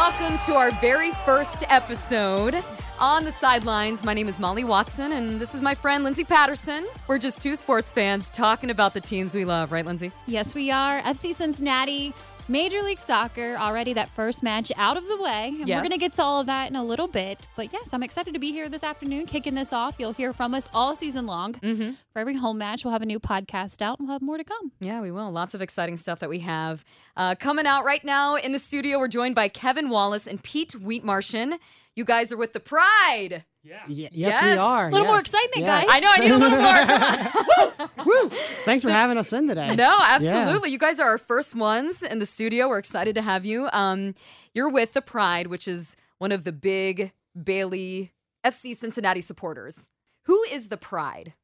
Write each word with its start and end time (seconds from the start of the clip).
welcome 0.00 0.38
to 0.38 0.54
our 0.54 0.70
very 0.80 1.10
first 1.26 1.62
episode 1.68 2.56
on 2.98 3.22
the 3.22 3.30
sidelines. 3.30 4.02
My 4.02 4.14
name 4.14 4.28
is 4.28 4.40
Molly 4.40 4.64
Watson, 4.64 5.12
and 5.12 5.38
this 5.38 5.54
is 5.54 5.60
my 5.60 5.74
friend 5.74 6.02
Lindsay 6.04 6.24
Patterson. 6.24 6.86
We're 7.06 7.18
just 7.18 7.42
two 7.42 7.54
sports 7.54 7.92
fans 7.92 8.30
talking 8.30 8.70
about 8.70 8.94
the 8.94 9.02
teams 9.02 9.34
we 9.34 9.44
love, 9.44 9.72
right, 9.72 9.84
Lindsay? 9.84 10.10
Yes, 10.26 10.54
we 10.54 10.70
are. 10.70 11.02
FC 11.02 11.34
Cincinnati, 11.34 12.14
Major 12.50 12.82
League 12.82 12.98
Soccer, 12.98 13.56
already 13.56 13.92
that 13.92 14.08
first 14.10 14.42
match 14.42 14.72
out 14.76 14.96
of 14.96 15.06
the 15.06 15.16
way. 15.22 15.48
And 15.48 15.68
Yes. 15.68 15.76
we're 15.76 15.82
going 15.82 15.92
to 15.92 15.98
get 15.98 16.14
to 16.14 16.22
all 16.24 16.40
of 16.40 16.46
that 16.46 16.68
in 16.68 16.74
a 16.74 16.82
little 16.84 17.06
bit. 17.06 17.46
But 17.56 17.72
yes, 17.72 17.94
I'm 17.94 18.02
excited 18.02 18.34
to 18.34 18.40
be 18.40 18.50
here 18.50 18.68
this 18.68 18.82
afternoon, 18.82 19.26
kicking 19.26 19.54
this 19.54 19.72
off. 19.72 19.94
You'll 20.00 20.12
hear 20.12 20.32
from 20.32 20.52
us 20.54 20.68
all 20.74 20.96
season 20.96 21.26
long. 21.26 21.52
Mm-hmm. 21.54 21.92
For 22.12 22.18
every 22.18 22.34
home 22.34 22.58
match, 22.58 22.84
we'll 22.84 22.90
have 22.92 23.02
a 23.02 23.06
new 23.06 23.20
podcast 23.20 23.80
out 23.80 24.00
and 24.00 24.08
we'll 24.08 24.14
have 24.16 24.22
more 24.22 24.36
to 24.36 24.42
come. 24.42 24.72
Yeah, 24.80 25.00
we 25.00 25.12
will. 25.12 25.30
Lots 25.30 25.54
of 25.54 25.62
exciting 25.62 25.96
stuff 25.96 26.18
that 26.18 26.28
we 26.28 26.40
have 26.40 26.84
uh, 27.16 27.36
coming 27.36 27.66
out 27.66 27.84
right 27.84 28.04
now 28.04 28.34
in 28.34 28.50
the 28.50 28.58
studio. 28.58 28.98
We're 28.98 29.06
joined 29.08 29.36
by 29.36 29.46
Kevin 29.48 29.88
Wallace 29.88 30.26
and 30.26 30.42
Pete 30.42 30.72
Wheatmartian. 30.72 31.56
You 31.94 32.04
guys 32.04 32.32
are 32.32 32.36
with 32.36 32.52
the 32.52 32.60
Pride. 32.60 33.44
Y- 33.62 33.70
yes, 33.88 34.10
Yes. 34.12 34.42
we 34.42 34.50
are. 34.58 34.88
A 34.88 34.90
little 34.90 35.06
more 35.06 35.18
excitement, 35.20 35.66
Yeah. 35.66 35.80
guys. 35.82 35.86
I 35.90 36.00
know 36.00 36.10
I 36.10 36.18
need 36.18 36.30
a 36.30 36.38
little 36.38 36.58
more. 36.58 37.88
Come. 37.88 37.90
Woo! 38.06 38.28
Thanks 38.64 38.82
for 38.82 38.90
having 38.90 39.18
us 39.18 39.32
in 39.32 39.46
today. 39.48 39.74
No, 39.76 39.98
absolutely. 40.02 40.70
You 40.70 40.78
guys 40.78 40.98
are 41.00 41.08
our 41.08 41.18
first 41.18 41.54
ones 41.54 42.02
in 42.02 42.18
the 42.20 42.26
studio. 42.26 42.68
We're 42.68 42.78
excited 42.78 43.14
to 43.16 43.22
have 43.22 43.44
you. 43.44 43.68
Um, 43.72 44.14
you're 44.54 44.70
with 44.70 44.94
the 44.94 45.02
Pride, 45.02 45.48
which 45.48 45.68
is 45.68 45.96
one 46.18 46.32
of 46.32 46.44
the 46.44 46.52
big 46.52 47.12
Bailey 47.40 48.12
FC 48.44 48.74
Cincinnati 48.74 49.20
supporters. 49.20 49.88
Who 50.24 50.42
is 50.44 50.68
the 50.70 50.76
Pride? 50.78 51.34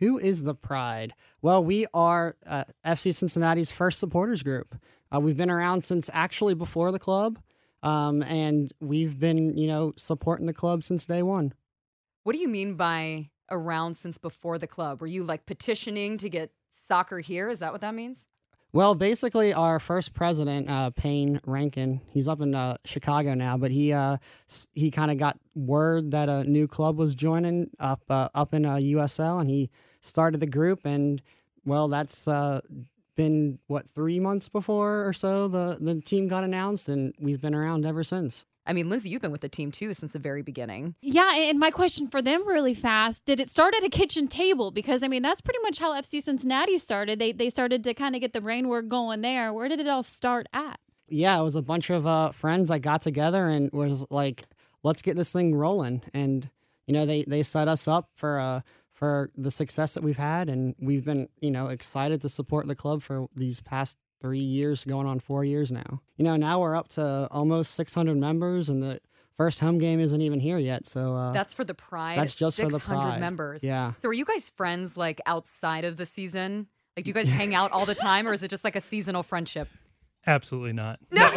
Who 0.00 0.18
is 0.18 0.42
the 0.42 0.54
Pride? 0.54 1.12
Well, 1.42 1.62
we 1.62 1.86
are 1.94 2.36
uh, 2.46 2.64
FC 2.84 3.14
Cincinnati's 3.14 3.70
first 3.70 3.98
supporters 4.00 4.42
group. 4.42 4.74
Uh, 5.14 5.20
we've 5.20 5.36
been 5.36 5.50
around 5.50 5.84
since 5.84 6.08
actually 6.12 6.54
before 6.54 6.90
the 6.90 6.98
club, 6.98 7.38
um, 7.82 8.22
and 8.22 8.72
we've 8.80 9.18
been, 9.20 9.56
you 9.56 9.66
know, 9.66 9.92
supporting 9.96 10.46
the 10.46 10.52
club 10.54 10.82
since 10.84 11.06
day 11.06 11.22
one. 11.22 11.52
What 12.30 12.36
do 12.36 12.42
you 12.42 12.48
mean 12.48 12.74
by 12.74 13.28
around 13.50 13.96
since 13.96 14.16
before 14.16 14.56
the 14.56 14.68
club? 14.68 15.00
Were 15.00 15.08
you 15.08 15.24
like 15.24 15.46
petitioning 15.46 16.16
to 16.18 16.30
get 16.30 16.52
soccer 16.68 17.18
here? 17.18 17.48
Is 17.48 17.58
that 17.58 17.72
what 17.72 17.80
that 17.80 17.92
means? 17.92 18.24
Well, 18.72 18.94
basically, 18.94 19.52
our 19.52 19.80
first 19.80 20.14
president, 20.14 20.70
uh, 20.70 20.90
Payne 20.90 21.40
Rankin, 21.44 22.02
he's 22.06 22.28
up 22.28 22.40
in 22.40 22.54
uh, 22.54 22.76
Chicago 22.84 23.34
now, 23.34 23.56
but 23.56 23.72
he 23.72 23.92
uh, 23.92 24.18
he 24.74 24.92
kind 24.92 25.10
of 25.10 25.18
got 25.18 25.40
word 25.56 26.12
that 26.12 26.28
a 26.28 26.44
new 26.44 26.68
club 26.68 26.96
was 26.98 27.16
joining 27.16 27.70
up 27.80 28.02
uh, 28.08 28.28
up 28.32 28.54
in 28.54 28.64
uh, 28.64 28.76
USL, 28.76 29.40
and 29.40 29.50
he 29.50 29.68
started 30.00 30.38
the 30.38 30.46
group. 30.46 30.86
And 30.86 31.20
well, 31.64 31.88
that's 31.88 32.28
uh, 32.28 32.60
been 33.16 33.58
what 33.66 33.90
three 33.90 34.20
months 34.20 34.48
before 34.48 35.04
or 35.04 35.12
so 35.12 35.48
the 35.48 35.78
the 35.80 36.00
team 36.00 36.28
got 36.28 36.44
announced, 36.44 36.88
and 36.88 37.12
we've 37.18 37.40
been 37.40 37.56
around 37.56 37.84
ever 37.84 38.04
since. 38.04 38.46
I 38.70 38.72
mean, 38.72 38.88
Lindsay, 38.88 39.10
you've 39.10 39.20
been 39.20 39.32
with 39.32 39.40
the 39.40 39.48
team 39.48 39.72
too 39.72 39.92
since 39.94 40.12
the 40.12 40.20
very 40.20 40.42
beginning. 40.42 40.94
Yeah, 41.02 41.34
and 41.34 41.58
my 41.58 41.72
question 41.72 42.06
for 42.06 42.22
them 42.22 42.46
really 42.46 42.72
fast, 42.72 43.24
did 43.24 43.40
it 43.40 43.50
start 43.50 43.74
at 43.74 43.82
a 43.82 43.88
kitchen 43.88 44.28
table? 44.28 44.70
Because 44.70 45.02
I 45.02 45.08
mean, 45.08 45.22
that's 45.22 45.40
pretty 45.40 45.58
much 45.64 45.80
how 45.80 45.92
FC 45.92 46.22
Cincinnati 46.22 46.78
started. 46.78 47.18
They 47.18 47.32
they 47.32 47.50
started 47.50 47.82
to 47.82 47.94
kind 47.94 48.14
of 48.14 48.20
get 48.20 48.32
the 48.32 48.40
brainwork 48.40 48.86
going 48.86 49.22
there. 49.22 49.52
Where 49.52 49.68
did 49.68 49.80
it 49.80 49.88
all 49.88 50.04
start 50.04 50.46
at? 50.52 50.78
Yeah, 51.08 51.36
it 51.40 51.42
was 51.42 51.56
a 51.56 51.62
bunch 51.62 51.90
of 51.90 52.06
uh, 52.06 52.30
friends 52.30 52.68
that 52.68 52.78
got 52.78 53.02
together 53.02 53.48
and 53.48 53.72
was 53.72 54.08
like, 54.08 54.44
let's 54.84 55.02
get 55.02 55.16
this 55.16 55.32
thing 55.32 55.52
rolling. 55.52 56.02
And 56.14 56.48
you 56.86 56.94
know, 56.94 57.04
they 57.04 57.24
they 57.24 57.42
set 57.42 57.66
us 57.66 57.88
up 57.88 58.10
for 58.14 58.38
uh 58.38 58.60
for 58.92 59.32
the 59.36 59.50
success 59.50 59.94
that 59.94 60.04
we've 60.04 60.16
had, 60.16 60.48
and 60.48 60.76
we've 60.78 61.04
been 61.04 61.28
you 61.40 61.50
know 61.50 61.66
excited 61.66 62.20
to 62.20 62.28
support 62.28 62.68
the 62.68 62.76
club 62.76 63.02
for 63.02 63.26
these 63.34 63.60
past 63.60 63.98
three 64.20 64.38
years, 64.40 64.84
going 64.84 65.06
on 65.06 65.18
four 65.18 65.44
years 65.44 65.72
now. 65.72 66.02
You 66.16 66.24
know, 66.24 66.36
now 66.36 66.60
we're 66.60 66.76
up 66.76 66.88
to 66.90 67.28
almost 67.30 67.74
600 67.74 68.16
members, 68.16 68.68
and 68.68 68.82
the 68.82 69.00
first 69.34 69.60
home 69.60 69.78
game 69.78 70.00
isn't 70.00 70.20
even 70.20 70.40
here 70.40 70.58
yet. 70.58 70.86
So 70.86 71.14
uh, 71.14 71.32
That's 71.32 71.54
for 71.54 71.64
the 71.64 71.74
Pride. 71.74 72.18
That's 72.18 72.34
just 72.34 72.58
for 72.58 72.66
the 72.66 72.72
600 72.72 73.00
Pride. 73.02 73.20
members. 73.20 73.64
Yeah. 73.64 73.94
So 73.94 74.08
are 74.08 74.12
you 74.12 74.24
guys 74.24 74.50
friends 74.50 74.96
like 74.96 75.20
outside 75.26 75.84
of 75.84 75.96
the 75.96 76.06
season? 76.06 76.66
Like, 76.96 77.04
do 77.04 77.10
you 77.10 77.14
guys 77.20 77.28
hang 77.28 77.54
out 77.54 77.72
all 77.72 77.86
the 77.86 77.94
time, 77.94 78.26
or 78.28 78.32
is 78.32 78.42
it 78.42 78.48
just 78.48 78.64
like 78.64 78.76
a 78.76 78.80
seasonal 78.80 79.22
friendship? 79.22 79.68
Absolutely 80.26 80.74
not. 80.74 80.98
No, 81.10 81.30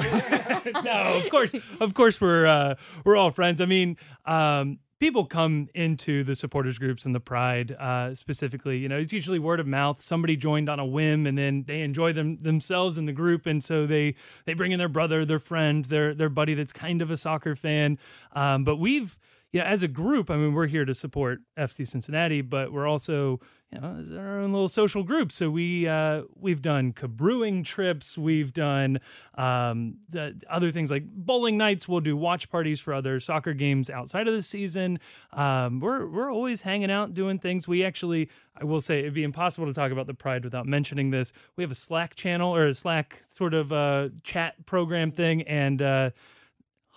no. 0.81 1.21
Of 1.23 1.29
course, 1.29 1.55
of 1.79 1.93
course, 1.93 2.19
we're 2.19 2.45
uh, 2.45 2.75
we're 3.05 3.15
all 3.15 3.31
friends. 3.31 3.61
I 3.61 3.65
mean, 3.65 3.95
um, 4.25 4.79
people 5.03 5.25
come 5.25 5.67
into 5.73 6.23
the 6.23 6.33
supporters 6.33 6.77
groups 6.77 7.05
and 7.05 7.13
the 7.13 7.19
Pride 7.19 7.73
uh, 7.73 8.13
specifically. 8.13 8.77
You 8.77 8.87
know, 8.87 8.97
it's 8.97 9.11
usually 9.11 9.37
word 9.37 9.59
of 9.59 9.67
mouth. 9.67 9.99
Somebody 9.99 10.37
joined 10.37 10.69
on 10.69 10.79
a 10.79 10.85
whim, 10.85 11.27
and 11.27 11.37
then 11.37 11.65
they 11.67 11.81
enjoy 11.81 12.13
them 12.13 12.41
themselves 12.41 12.97
in 12.97 13.05
the 13.05 13.11
group, 13.11 13.45
and 13.45 13.61
so 13.61 13.85
they 13.85 14.15
they 14.45 14.53
bring 14.53 14.71
in 14.71 14.79
their 14.79 14.87
brother, 14.87 15.25
their 15.25 15.39
friend, 15.39 15.83
their 15.85 16.13
their 16.13 16.29
buddy 16.29 16.53
that's 16.53 16.71
kind 16.71 17.01
of 17.01 17.11
a 17.11 17.17
soccer 17.17 17.53
fan. 17.53 17.99
Um, 18.31 18.63
but 18.63 18.77
we've 18.77 19.19
yeah, 19.53 19.65
as 19.65 19.83
a 19.83 19.87
group, 19.87 20.31
I 20.31 20.35
mean, 20.35 20.53
we're 20.53 20.65
here 20.65 20.83
to 20.83 20.95
support 20.95 21.41
FC 21.55 21.87
Cincinnati, 21.87 22.41
but 22.41 22.73
we're 22.73 22.87
also, 22.87 23.39
you 23.71 23.79
know, 23.79 24.03
our 24.17 24.39
own 24.39 24.51
little 24.51 24.67
social 24.67 25.03
group. 25.03 25.31
So 25.31 25.51
we 25.51 25.87
uh, 25.87 26.23
we've 26.35 26.63
done 26.63 26.91
cabrewing 26.91 27.63
trips, 27.63 28.17
we've 28.17 28.51
done 28.51 28.99
um, 29.35 29.97
the 30.09 30.41
other 30.49 30.71
things 30.71 30.89
like 30.89 31.03
bowling 31.05 31.55
nights. 31.55 31.87
We'll 31.87 31.99
do 31.99 32.17
watch 32.17 32.49
parties 32.49 32.79
for 32.79 32.95
other 32.95 33.19
soccer 33.19 33.53
games 33.53 33.91
outside 33.91 34.27
of 34.27 34.33
the 34.33 34.41
season. 34.41 34.97
Um, 35.31 35.79
we're 35.79 36.07
we're 36.07 36.33
always 36.33 36.61
hanging 36.61 36.89
out, 36.89 37.13
doing 37.13 37.37
things. 37.37 37.67
We 37.67 37.85
actually, 37.85 38.31
I 38.59 38.63
will 38.63 38.81
say, 38.81 39.01
it'd 39.01 39.13
be 39.13 39.23
impossible 39.23 39.67
to 39.67 39.73
talk 39.73 39.91
about 39.91 40.07
the 40.07 40.15
Pride 40.15 40.45
without 40.45 40.65
mentioning 40.65 41.11
this. 41.11 41.31
We 41.57 41.63
have 41.63 41.71
a 41.71 41.75
Slack 41.75 42.15
channel 42.15 42.55
or 42.55 42.65
a 42.65 42.73
Slack 42.73 43.21
sort 43.29 43.53
of 43.53 43.71
uh, 43.71 44.09
chat 44.23 44.65
program 44.65 45.11
thing, 45.11 45.43
and. 45.43 45.79
Uh, 45.79 46.09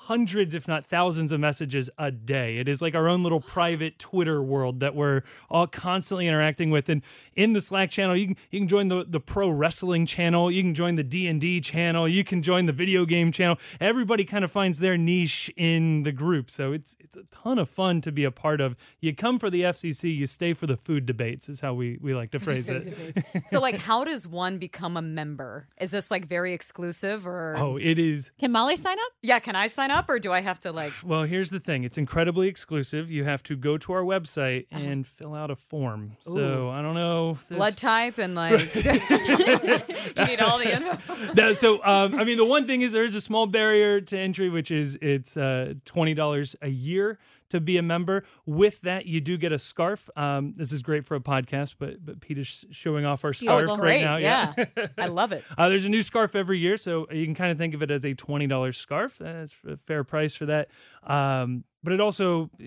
hundreds, 0.06 0.54
if 0.54 0.66
not 0.68 0.86
thousands, 0.86 1.32
of 1.32 1.40
messages 1.40 1.90
a 1.98 2.10
day. 2.10 2.58
It 2.58 2.68
is 2.68 2.80
like 2.80 2.94
our 2.94 3.08
own 3.08 3.22
little 3.22 3.40
private 3.40 3.98
Twitter 3.98 4.42
world 4.42 4.80
that 4.80 4.94
we're 4.94 5.22
all 5.50 5.66
constantly 5.66 6.26
interacting 6.26 6.70
with. 6.70 6.88
And 6.88 7.02
in 7.34 7.52
the 7.52 7.60
Slack 7.60 7.90
channel, 7.90 8.16
you 8.16 8.28
can 8.28 8.36
you 8.50 8.60
can 8.60 8.68
join 8.68 8.88
the 8.88 9.04
the 9.08 9.20
pro 9.20 9.48
wrestling 9.48 10.06
channel, 10.06 10.50
you 10.50 10.62
can 10.62 10.74
join 10.74 10.96
the 10.96 11.02
D 11.04 11.26
and 11.26 11.40
D 11.40 11.60
channel, 11.60 12.08
you 12.08 12.24
can 12.24 12.42
join 12.42 12.66
the 12.66 12.72
video 12.72 13.04
game 13.04 13.32
channel. 13.32 13.56
Everybody 13.80 14.24
kind 14.24 14.44
of 14.44 14.52
finds 14.52 14.78
their 14.78 14.96
niche 14.96 15.50
in 15.56 16.02
the 16.04 16.12
group, 16.12 16.50
so 16.50 16.72
it's 16.72 16.96
it's 17.00 17.16
a 17.16 17.24
ton 17.30 17.58
of 17.58 17.68
fun 17.68 18.00
to 18.02 18.12
be 18.12 18.24
a 18.24 18.30
part 18.30 18.60
of. 18.60 18.76
You 19.00 19.14
come 19.14 19.38
for 19.38 19.50
the 19.50 19.62
FCC, 19.62 20.14
you 20.16 20.26
stay 20.26 20.52
for 20.54 20.66
the 20.66 20.76
food 20.76 21.06
debates, 21.06 21.48
is 21.48 21.60
how 21.60 21.74
we 21.74 21.98
we 22.00 22.14
like 22.14 22.30
to 22.32 22.38
phrase 22.38 22.68
it. 22.70 22.94
so, 23.50 23.60
like, 23.60 23.76
how 23.76 24.04
does 24.04 24.26
one 24.26 24.58
become 24.58 24.96
a 24.96 25.02
member? 25.02 25.68
Is 25.80 25.90
this 25.90 26.10
like 26.10 26.26
very 26.26 26.52
exclusive, 26.52 27.26
or 27.26 27.56
Oh, 27.58 27.76
it 27.76 27.98
is 27.98 28.30
Can 28.38 28.52
Molly 28.52 28.76
sign 28.76 28.98
up? 28.98 29.12
yeah? 29.22 29.38
Can 29.40 29.56
I 29.56 29.66
sign 29.66 29.90
up, 29.90 29.95
or 30.08 30.18
do 30.18 30.32
I 30.32 30.40
have 30.40 30.58
to 30.60 30.72
like? 30.72 30.92
Well, 31.04 31.22
here's 31.22 31.50
the 31.50 31.60
thing. 31.60 31.84
It's 31.84 31.98
incredibly 31.98 32.48
exclusive. 32.48 33.10
You 33.10 33.24
have 33.24 33.42
to 33.44 33.56
go 33.56 33.78
to 33.78 33.92
our 33.92 34.02
website 34.02 34.66
and 34.70 35.06
fill 35.06 35.34
out 35.34 35.50
a 35.50 35.56
form. 35.56 36.16
So 36.20 36.70
I 36.70 36.82
don't 36.82 36.94
know. 36.94 37.38
Blood 37.50 37.76
type 37.76 38.18
and 38.18 38.34
like 38.34 38.74
you 38.74 40.24
need 40.24 40.40
all 40.40 40.58
the 40.58 40.72
info. 40.72 41.52
So 41.54 41.84
um, 41.84 42.14
I 42.14 42.24
mean, 42.24 42.36
the 42.36 42.44
one 42.44 42.66
thing 42.66 42.82
is 42.82 42.92
there 42.92 43.04
is 43.04 43.14
a 43.14 43.20
small 43.20 43.46
barrier 43.46 44.00
to 44.00 44.18
entry, 44.18 44.48
which 44.48 44.70
is 44.70 44.98
it's 45.00 45.36
uh, 45.36 45.74
twenty 45.84 46.14
dollars 46.14 46.56
a 46.62 46.68
year 46.68 47.18
to 47.50 47.60
be 47.60 47.76
a 47.76 47.82
member. 47.82 48.24
With 48.44 48.80
that, 48.82 49.06
you 49.06 49.20
do 49.20 49.36
get 49.36 49.52
a 49.52 49.58
scarf. 49.58 50.08
Um, 50.16 50.54
this 50.56 50.72
is 50.72 50.82
great 50.82 51.04
for 51.04 51.14
a 51.14 51.20
podcast, 51.20 51.76
but 51.78 52.04
but 52.04 52.20
Pete 52.20 52.38
is 52.38 52.64
showing 52.70 53.04
off 53.04 53.24
our 53.24 53.32
scarf 53.32 53.70
right 53.70 53.78
great. 53.78 54.02
now. 54.02 54.16
yeah, 54.16 54.54
I 54.98 55.06
love 55.06 55.32
it. 55.32 55.44
Uh, 55.58 55.68
there's 55.68 55.84
a 55.86 55.88
new 55.88 56.02
scarf 56.02 56.34
every 56.34 56.58
year, 56.58 56.76
so 56.76 57.06
you 57.10 57.24
can 57.24 57.34
kind 57.34 57.50
of 57.50 57.56
think 57.56 57.72
of 57.74 57.82
it 57.82 57.90
as 57.90 58.04
a 58.04 58.14
twenty 58.14 58.46
dollars 58.46 58.76
scarf. 58.76 59.16
That's 59.18 59.54
a 59.66 59.76
fair 59.76 60.04
price 60.04 60.34
for 60.34 60.46
that. 60.46 60.68
Um, 61.06 61.64
but 61.82 61.92
it 61.92 62.00
also, 62.00 62.50
uh, 62.60 62.64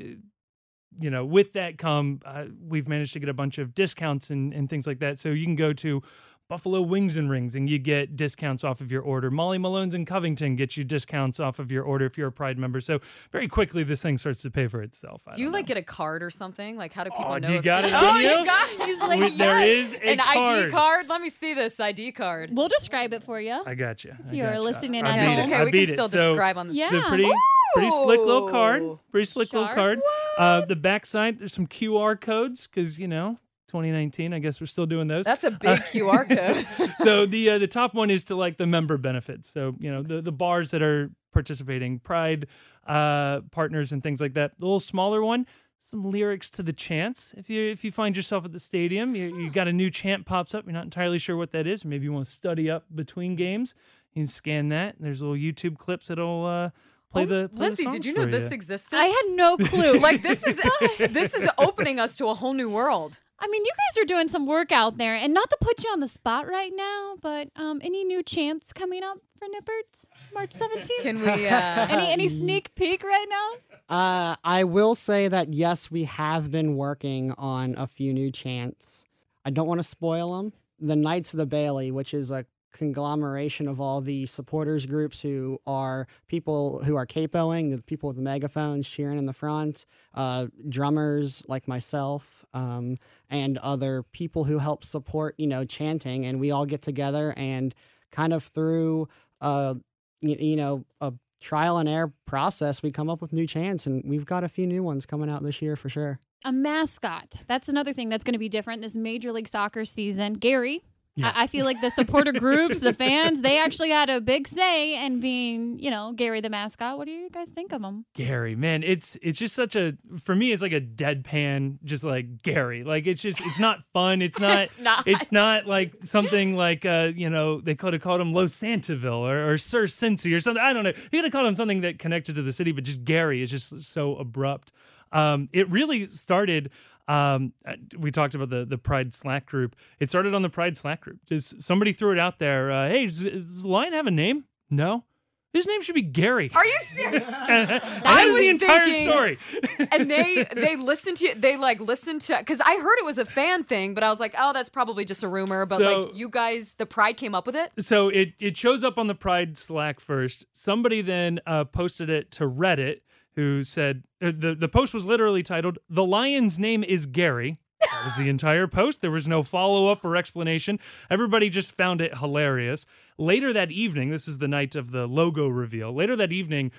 you 1.00 1.10
know, 1.10 1.24
with 1.26 1.54
that 1.54 1.78
come, 1.78 2.20
uh, 2.26 2.46
we've 2.62 2.88
managed 2.88 3.14
to 3.14 3.20
get 3.20 3.30
a 3.30 3.34
bunch 3.34 3.58
of 3.58 3.76
discounts 3.76 4.30
and, 4.30 4.54
and 4.54 4.70
things 4.70 4.88
like 4.88 5.00
that. 5.00 5.20
So 5.20 5.30
you 5.30 5.46
can 5.46 5.56
go 5.56 5.72
to 5.74 6.02
Buffalo 6.50 6.82
Wings 6.82 7.16
and 7.16 7.30
Rings 7.30 7.54
and 7.54 7.70
you 7.70 7.78
get 7.78 8.16
discounts 8.16 8.64
off 8.64 8.82
of 8.82 8.92
your 8.92 9.04
order. 9.04 9.30
Molly 9.30 9.60
Malone's 9.60 9.94
in 9.94 10.04
Covington 10.04 10.56
gets 10.56 10.76
you 10.78 10.84
discounts 10.84 11.40
off 11.40 11.60
of 11.60 11.72
your 11.72 11.84
order 11.84 12.06
if 12.06 12.18
you're 12.18 12.30
a 12.30 12.32
Pride 12.32 12.58
member. 12.58 12.82
So 12.82 13.00
very 13.32 13.48
quickly, 13.48 13.84
this 13.84 14.02
thing 14.02 14.18
starts 14.18 14.42
to 14.42 14.50
pay 14.50 14.68
for 14.68 14.82
itself. 14.82 15.22
I 15.28 15.36
Do 15.36 15.42
you 15.42 15.46
don't 15.46 15.54
like 15.54 15.66
know. 15.66 15.76
get 15.76 15.78
a 15.78 15.84
card 15.84 16.24
or 16.24 16.32
something? 16.32 16.76
Like, 16.76 16.92
how 16.92 17.04
do 17.04 17.12
people 17.12 17.26
Oh, 17.28 17.34
know? 17.38 17.40
do 17.40 17.52
you 17.54 17.60
if 17.60 17.64
got 17.64 17.86
it 17.86 17.92
Oh, 17.94 18.18
you 18.18 18.30
you? 18.30 18.46
got. 18.46 18.68
He's 18.88 19.00
like, 19.00 19.38
yes. 19.38 19.66
is 19.68 19.94
a 19.94 20.10
an 20.10 20.18
card. 20.18 20.64
ID 20.66 20.72
card. 20.72 21.10
Let 21.10 21.22
me 21.22 21.30
see 21.30 21.54
this 21.54 21.80
ID 21.80 22.14
card. 22.14 22.50
We'll 22.52 22.68
describe 22.68 23.14
it 23.14 23.24
for 23.24 23.40
you. 23.40 23.62
I 23.68 23.76
got 23.76 24.04
you. 24.04 24.16
If 24.28 24.34
you're 24.34 24.60
listening 24.60 25.06
I 25.06 25.18
at 25.18 25.36
home. 25.38 25.46
okay. 25.46 25.56
I 25.56 25.64
We 25.66 25.72
beat 25.72 25.86
can 25.86 25.90
it. 25.92 25.94
still 25.94 26.10
So- 26.10 26.30
describe 26.30 26.58
on 26.58 26.70
the. 26.70 26.74
Yeah. 26.74 26.86
It's 26.92 27.06
a 27.06 27.10
pretty 27.10 27.32
pretty 27.76 27.92
slick 27.92 28.20
little 28.22 28.50
card. 28.50 28.82
Pretty 29.12 29.26
slick 29.26 29.54
little 29.54 29.68
Sharp. 29.68 29.78
card. 29.78 30.00
Uh, 30.40 30.66
the 30.66 30.76
backside, 30.76 31.38
there's 31.38 31.54
some 31.54 31.68
QR 31.68 32.20
codes 32.20 32.66
because 32.66 32.98
you 32.98 33.08
know 33.08 33.38
2019. 33.70 34.34
I 34.34 34.40
guess 34.40 34.60
we're 34.60 34.68
still 34.68 34.86
doing 34.86 35.08
those. 35.08 35.26
That's 35.26 35.44
a 35.44 35.52
big 35.52 35.80
QR 35.80 36.28
code. 36.78 36.92
so 37.04 37.26
the 37.26 37.52
uh, 37.52 37.58
the 37.58 37.68
top 37.68 37.94
one 37.94 38.10
is 38.10 38.26
to 38.26 38.36
like 38.36 38.58
the 38.58 38.68
member 38.68 38.98
benefits. 38.98 39.50
So 39.50 39.76
you 39.80 39.92
know 39.92 40.04
the 40.04 40.22
the 40.22 40.32
bars 40.32 40.72
that 40.72 40.82
are 40.82 41.12
participating, 41.34 42.00
Pride 42.00 42.48
uh, 42.88 43.42
partners 43.52 43.92
and 43.92 44.02
things 44.04 44.20
like 44.20 44.34
that. 44.34 44.58
The 44.58 44.66
little 44.66 44.80
smaller 44.80 45.24
one, 45.24 45.46
some 45.78 46.02
lyrics 46.02 46.50
to 46.52 46.64
the 46.64 46.74
chants. 46.74 47.34
If 47.38 47.50
you 47.50 47.70
if 47.72 47.84
you 47.84 47.92
find 47.92 48.16
yourself 48.18 48.46
at 48.46 48.52
the 48.52 48.60
stadium, 48.60 49.16
you, 49.16 49.38
you 49.38 49.50
got 49.52 49.68
a 49.68 49.74
new 49.74 49.90
chant 49.92 50.26
pops 50.26 50.54
up. 50.54 50.66
You're 50.66 50.74
not 50.74 50.84
entirely 50.86 51.20
sure 51.20 51.38
what 51.38 51.52
that 51.52 51.68
is. 51.68 51.86
Maybe 51.86 52.06
you 52.06 52.14
want 52.14 52.26
to 52.26 52.32
study 52.32 52.70
up 52.70 52.86
between 52.94 53.36
games. 53.36 53.76
You 54.14 54.24
can 54.24 54.28
scan 54.30 54.70
that. 54.70 54.96
There's 55.00 55.22
little 55.22 55.38
YouTube 55.38 55.78
clips 55.78 56.08
that'll 56.08 56.46
uh, 56.46 56.70
play 57.12 57.24
Oh, 57.24 57.26
the 57.28 57.50
play 57.56 57.68
Lindsay, 57.68 57.84
the 57.86 57.92
did 57.92 58.06
you 58.06 58.14
know 58.16 58.26
this 58.26 58.50
you. 58.50 58.56
existed? 58.56 58.98
I 58.98 59.06
had 59.06 59.36
no 59.36 59.56
clue. 59.58 60.00
like 60.00 60.24
this 60.24 60.46
is 60.48 60.60
this 60.98 61.36
is 61.36 61.48
opening 61.60 62.00
us 62.00 62.16
to 62.18 62.28
a 62.28 62.34
whole 62.34 62.54
new 62.54 62.70
world. 62.72 63.20
I 63.42 63.48
mean, 63.48 63.64
you 63.64 63.72
guys 63.72 64.04
are 64.04 64.06
doing 64.06 64.28
some 64.28 64.46
work 64.46 64.72
out 64.72 64.98
there, 64.98 65.16
and 65.16 65.34
not 65.34 65.50
to 65.50 65.58
put 65.62 65.84
you 65.84 65.90
on 65.92 66.00
the 66.00 66.08
spot 66.08 66.48
right 66.48 66.72
now, 66.76 67.16
but 67.22 67.50
um, 67.56 67.80
any 67.84 68.04
new 68.04 68.22
chants 68.22 68.74
coming 68.74 69.04
up 69.04 69.20
for 69.38 69.48
Nipperts 69.48 70.06
March 70.34 70.54
seventeenth? 70.54 71.04
Can 71.04 71.22
we? 71.22 71.48
Uh, 71.48 71.88
Any 71.90 72.12
any 72.12 72.28
sneak 72.30 72.76
peek 72.76 73.04
right 73.04 73.28
now? 73.30 73.96
Uh, 73.96 74.36
I 74.44 74.66
will 74.66 74.94
say 74.96 75.28
that 75.30 75.54
yes, 75.54 75.90
we 75.90 76.04
have 76.04 76.52
been 76.52 76.76
working 76.76 77.32
on 77.38 77.76
a 77.78 77.88
few 77.88 78.14
new 78.14 78.32
chants. 78.32 79.06
I 79.46 79.50
don't 79.52 79.68
want 79.68 79.80
to 79.80 79.84
spoil 79.88 80.36
them. 80.38 80.54
The 80.80 80.96
Knights 80.96 81.34
of 81.34 81.38
the 81.38 81.46
Bailey, 81.46 81.92
which 81.92 82.14
is 82.14 82.32
a 82.32 82.46
conglomeration 82.72 83.68
of 83.68 83.80
all 83.82 84.02
the 84.02 84.26
supporters 84.26 84.86
groups 84.86 85.22
who 85.22 85.60
are 85.66 86.08
people 86.28 86.84
who 86.84 86.96
are 86.96 87.06
capoing, 87.06 87.76
the 87.76 87.82
people 87.82 88.08
with 88.08 88.16
the 88.16 88.22
megaphones 88.22 88.88
cheering 88.88 89.18
in 89.18 89.26
the 89.26 89.34
front, 89.34 89.86
uh, 90.14 90.48
drummers 90.68 91.44
like 91.48 91.68
myself, 91.68 92.46
um, 92.54 92.98
and 93.30 93.58
other 93.60 94.04
people 94.04 94.44
who 94.46 94.60
help 94.60 94.84
support, 94.84 95.36
you 95.38 95.48
know, 95.48 95.64
chanting. 95.64 96.26
And 96.26 96.40
we 96.40 96.52
all 96.52 96.66
get 96.66 96.82
together 96.82 97.34
and 97.38 97.74
kind 98.12 98.34
of 98.34 98.44
through, 98.44 99.08
uh, 99.42 99.76
you, 100.22 100.36
you 100.40 100.56
know, 100.56 100.86
a 101.02 101.14
trial 101.40 101.78
and 101.78 101.88
error 101.88 102.14
process, 102.26 102.84
we 102.84 102.92
come 102.92 103.10
up 103.10 103.22
with 103.22 103.34
new 103.34 103.48
chants, 103.48 103.86
and 103.86 104.04
we've 104.06 104.26
got 104.26 104.44
a 104.44 104.50
few 104.50 104.66
new 104.66 104.84
ones 104.84 105.06
coming 105.06 105.30
out 105.30 105.44
this 105.44 105.62
year 105.62 105.76
for 105.76 105.90
sure. 105.90 106.20
A 106.46 106.52
mascot. 106.52 107.36
That's 107.48 107.68
another 107.68 107.92
thing 107.92 108.10
that's 108.10 108.24
going 108.24 108.34
to 108.34 108.40
be 108.40 108.50
different 108.50 108.82
this 108.82 108.96
Major 108.96 109.32
League 109.32 109.48
Soccer 109.48 109.84
season. 109.84 110.34
Gary, 110.34 110.84
Yes. 111.20 111.34
I, 111.36 111.44
I 111.44 111.48
feel 111.48 111.66
like 111.66 111.82
the 111.82 111.90
supporter 111.90 112.32
groups, 112.32 112.80
the 112.80 112.94
fans, 112.94 113.42
they 113.42 113.60
actually 113.60 113.90
had 113.90 114.10
a 114.10 114.22
big 114.22 114.48
say 114.48 115.06
in 115.06 115.20
being, 115.20 115.78
you 115.80 115.92
know, 115.92 116.14
Gary 116.14 116.40
the 116.40 116.50
mascot. 116.50 116.98
What 116.98 117.06
do 117.08 117.12
you 117.12 117.30
guys 117.30 117.50
think 117.50 117.74
of 117.74 117.82
him? 117.82 118.06
Gary, 118.16 118.56
man, 118.56 118.84
it's 118.84 119.18
it's 119.22 119.38
just 119.38 119.54
such 119.56 119.76
a 119.76 119.98
for 120.20 120.36
me 120.36 120.52
it's 120.54 120.62
like 120.62 120.72
a 120.72 120.80
deadpan, 120.80 121.78
just 121.84 122.04
like 122.04 122.42
Gary. 122.42 122.84
Like 122.84 123.06
it's 123.06 123.22
just 123.22 123.40
it's 123.42 123.60
not 123.60 123.80
fun. 123.94 124.22
It's 124.22 124.40
not. 124.40 124.64
It's 124.64 124.80
not. 124.80 125.08
It's 125.08 125.32
not 125.32 125.66
like 125.66 125.94
something 126.04 126.56
like 126.56 126.86
uh 126.86 127.12
you 127.14 127.30
know 127.30 127.60
they 127.60 127.76
could 127.76 127.94
have 127.94 128.02
called 128.02 128.22
him 128.22 128.32
Losantiville 128.32 129.20
or, 129.20 129.52
or 129.52 129.58
Sir 129.58 129.84
Cincy 129.84 130.36
or 130.36 130.40
something. 130.40 130.64
I 130.64 130.72
don't 130.72 130.84
know. 130.86 130.94
They 130.94 131.18
could 131.18 131.26
have 131.26 131.34
called 131.34 131.48
him 131.48 131.56
something 131.56 131.82
that 131.82 132.00
connected 132.00 132.36
to 132.36 132.42
the 132.42 132.54
city, 132.54 132.72
but 132.72 132.86
just 132.86 133.04
Gary 133.04 133.42
is 133.42 133.52
just 133.52 133.82
so 133.82 134.16
abrupt. 134.16 134.72
Um, 135.12 135.50
it 135.52 135.70
really 135.70 136.08
started. 136.08 136.70
Um, 137.10 137.54
uh, 137.66 137.74
we 137.98 138.12
talked 138.12 138.36
about 138.36 138.50
the 138.50 138.66
the 138.66 138.78
Pride 138.78 139.14
Slack 139.14 139.46
group. 139.48 139.76
It 140.00 140.10
started 140.10 140.34
on 140.36 140.44
the 140.44 140.50
Pride 140.50 140.78
Slack 140.78 141.02
group. 141.02 141.20
Just 141.28 141.62
somebody 141.62 141.92
threw 141.92 142.12
it 142.12 142.20
out 142.20 142.40
there. 142.40 142.72
Uh, 142.72 142.88
hey, 142.90 143.06
does, 143.06 143.24
does 143.24 143.64
the 143.64 143.68
lion 143.68 143.94
have 143.94 144.06
a 144.08 144.12
name? 144.12 144.46
No. 144.70 145.06
His 145.52 145.66
name 145.66 145.82
should 145.82 145.96
be 145.96 146.04
Gary. 146.04 146.52
are 146.54 146.64
you 146.64 146.78
serious? 146.84 147.24
And 147.28 147.70
that 147.70 148.06
I 148.06 148.26
is 148.26 148.38
the 148.38 148.50
entire 148.50 148.86
thinking- 148.86 149.10
story. 149.10 149.38
and 149.92 150.12
they 150.12 150.46
they 150.54 150.76
listened 150.76 151.18
to 151.18 151.30
you, 151.30 151.34
they 151.34 151.58
like 151.58 151.80
listened 151.80 152.22
to 152.22 152.38
because 152.38 152.62
I 152.62 152.78
heard 152.78 153.00
it 153.00 153.06
was 153.06 153.18
a 153.18 153.26
fan 153.26 153.64
thing, 153.64 153.96
but 153.96 154.04
I 154.04 154.12
was 154.12 154.20
like, 154.20 154.36
oh, 154.38 154.54
that's 154.54 154.70
probably 154.70 155.06
just 155.06 155.24
a 155.24 155.28
rumor. 155.28 155.66
But 155.66 155.80
So- 155.80 156.02
like 156.02 156.16
you 156.16 156.30
guys, 156.30 156.76
the 156.76 156.86
Pride 156.86 157.18
came 157.18 157.34
up 157.34 157.48
with 157.48 157.56
it. 157.56 157.72
so 157.84 158.10
it 158.10 158.34
it 158.40 158.56
shows 158.58 158.84
up 158.84 159.00
on 159.00 159.08
the 159.08 159.16
Pride 159.16 159.58
Slack 159.58 160.00
first. 160.00 160.46
Somebody 160.54 161.02
then 161.02 161.40
uh, 161.48 161.64
posted 161.64 162.12
it 162.12 162.30
to 162.34 162.44
Reddit, 162.48 163.00
who 163.40 163.64
said 163.64 164.04
uh, 164.22 164.32
the 164.36 164.54
the 164.54 164.68
post 164.68 164.94
was 164.94 165.06
literally 165.06 165.44
titled 165.44 165.80
"The 165.90 166.04
lion's 166.04 166.60
name 166.60 166.84
is 166.84 167.06
Gary." 167.06 167.60
That 167.80 168.04
was 168.04 168.18
the 168.18 168.28
entire 168.30 168.68
post. 168.68 169.02
There 169.02 169.12
was 169.12 169.28
no 169.28 169.42
follow 169.42 169.90
up 169.90 170.04
or 170.04 170.18
explanation. 170.18 170.80
Everybody 171.10 171.50
just 171.50 171.74
found 171.74 172.02
it 172.02 172.18
hilarious. 172.18 172.86
Later 173.18 173.54
that 173.54 173.72
evening, 173.72 174.10
this 174.10 174.28
is 174.28 174.40
the 174.40 174.50
night 174.50 174.76
of 174.76 174.92
the 174.92 175.08
logo 175.08 175.48
reveal. 175.48 175.94
Later 175.94 176.18
that 176.18 176.34
evening, 176.34 176.74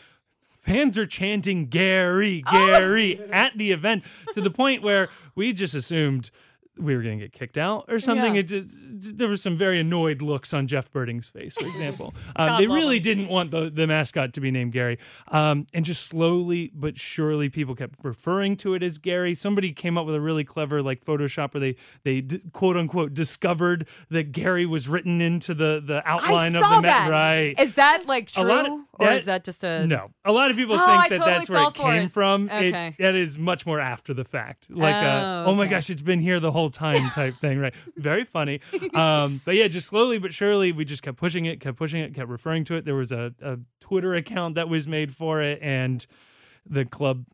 fans 0.46 0.98
are 0.98 1.06
chanting 1.06 1.68
Gary, 1.68 2.42
Gary 2.52 3.18
at 3.32 3.56
the 3.56 3.72
event 3.72 4.04
to 4.34 4.42
the 4.42 4.50
point 4.50 4.82
where 4.82 5.08
we 5.34 5.54
just 5.54 5.74
assumed 5.74 6.30
we 6.80 6.96
were 6.96 7.02
going 7.02 7.18
to 7.18 7.24
get 7.24 7.32
kicked 7.32 7.58
out 7.58 7.84
or 7.88 7.98
something. 8.00 8.34
Yeah. 8.34 8.40
It, 8.40 8.52
it- 8.52 8.66
there 9.18 9.28
were 9.28 9.36
some 9.38 9.56
very 9.56 9.80
annoyed 9.80 10.20
looks 10.20 10.52
on 10.52 10.66
Jeff 10.66 10.92
Berding's 10.92 11.30
face, 11.30 11.54
for 11.54 11.66
example. 11.66 12.14
Um, 12.36 12.58
they 12.60 12.66
really 12.66 12.96
him. 12.98 13.02
didn't 13.02 13.28
want 13.28 13.50
the, 13.50 13.70
the 13.70 13.86
mascot 13.86 14.32
to 14.34 14.40
be 14.40 14.50
named 14.50 14.72
Gary. 14.72 14.98
Um, 15.28 15.66
and 15.74 15.84
just 15.84 16.06
slowly 16.06 16.70
but 16.74 16.98
surely, 16.98 17.48
people 17.48 17.74
kept 17.74 17.94
referring 18.02 18.56
to 18.58 18.74
it 18.74 18.82
as 18.82 18.98
Gary. 18.98 19.34
Somebody 19.34 19.72
came 19.72 19.98
up 19.98 20.06
with 20.06 20.14
a 20.14 20.20
really 20.20 20.44
clever 20.44 20.82
like 20.82 21.04
Photoshop 21.04 21.54
where 21.54 21.60
they 21.60 21.76
they 22.04 22.20
d- 22.20 22.40
quote 22.52 22.76
unquote 22.76 23.14
discovered 23.14 23.86
that 24.10 24.32
Gary 24.32 24.64
was 24.66 24.88
written 24.88 25.20
into 25.20 25.54
the 25.54 25.82
the 25.84 26.02
outline 26.08 26.54
of 26.56 26.62
the 26.62 26.80
ma- 26.82 27.06
right. 27.08 27.54
Is 27.58 27.74
that 27.74 28.06
like 28.06 28.28
A 28.30 28.32
true, 28.32 28.44
lot 28.44 28.66
of- 28.66 28.78
or 29.00 29.06
that- 29.06 29.16
is 29.16 29.24
that 29.24 29.44
just 29.44 29.64
a 29.64 29.86
No, 29.86 30.10
a 30.24 30.32
lot 30.32 30.50
of 30.50 30.56
people 30.56 30.74
Oh, 30.74 30.78
think 30.78 30.88
I 30.90 31.08
that 31.08 31.18
totally 31.18 31.30
that's 31.38 31.48
where 31.50 31.62
it 31.68 31.74
came 31.74 32.02
it. 32.06 32.12
from. 32.12 32.44
Okay. 32.46 32.88
It, 32.88 32.94
that 32.98 33.14
is 33.14 33.38
much 33.38 33.66
more 33.66 33.80
after 33.80 34.14
the 34.14 34.24
fact, 34.24 34.70
like 34.70 34.94
uh, 34.94 35.44
Oh, 35.46 35.50
oh 35.50 35.54
my 35.54 35.62
okay. 35.64 35.70
gosh, 35.70 35.90
it's 35.90 36.02
been 36.02 36.20
here 36.20 36.38
the 36.40 36.52
whole 36.52 36.70
time 36.70 37.10
type 37.14 37.34
thing, 37.40 37.58
right? 37.58 37.74
Very 37.96 38.24
funny. 38.24 38.60
Um, 38.94 39.40
but 39.44 39.54
yeah, 39.54 39.68
just 39.68 39.88
slowly 39.88 40.18
but 40.18 40.32
surely, 40.34 40.72
we 40.72 40.84
just 40.84 41.02
kept 41.02 41.16
pushing 41.16 41.46
it, 41.46 41.60
kept 41.60 41.76
pushing 41.78 42.00
it, 42.00 42.14
kept 42.14 42.28
referring 42.28 42.64
to 42.64 42.74
it. 42.76 42.84
There 42.84 42.94
was 42.94 43.12
a, 43.12 43.34
a 43.42 43.58
Twitter 43.80 44.14
account 44.14 44.54
that 44.56 44.68
was 44.68 44.86
made 44.86 45.14
for 45.14 45.40
it, 45.42 45.58
and 45.62 46.06
the 46.68 46.84
club 46.84 47.24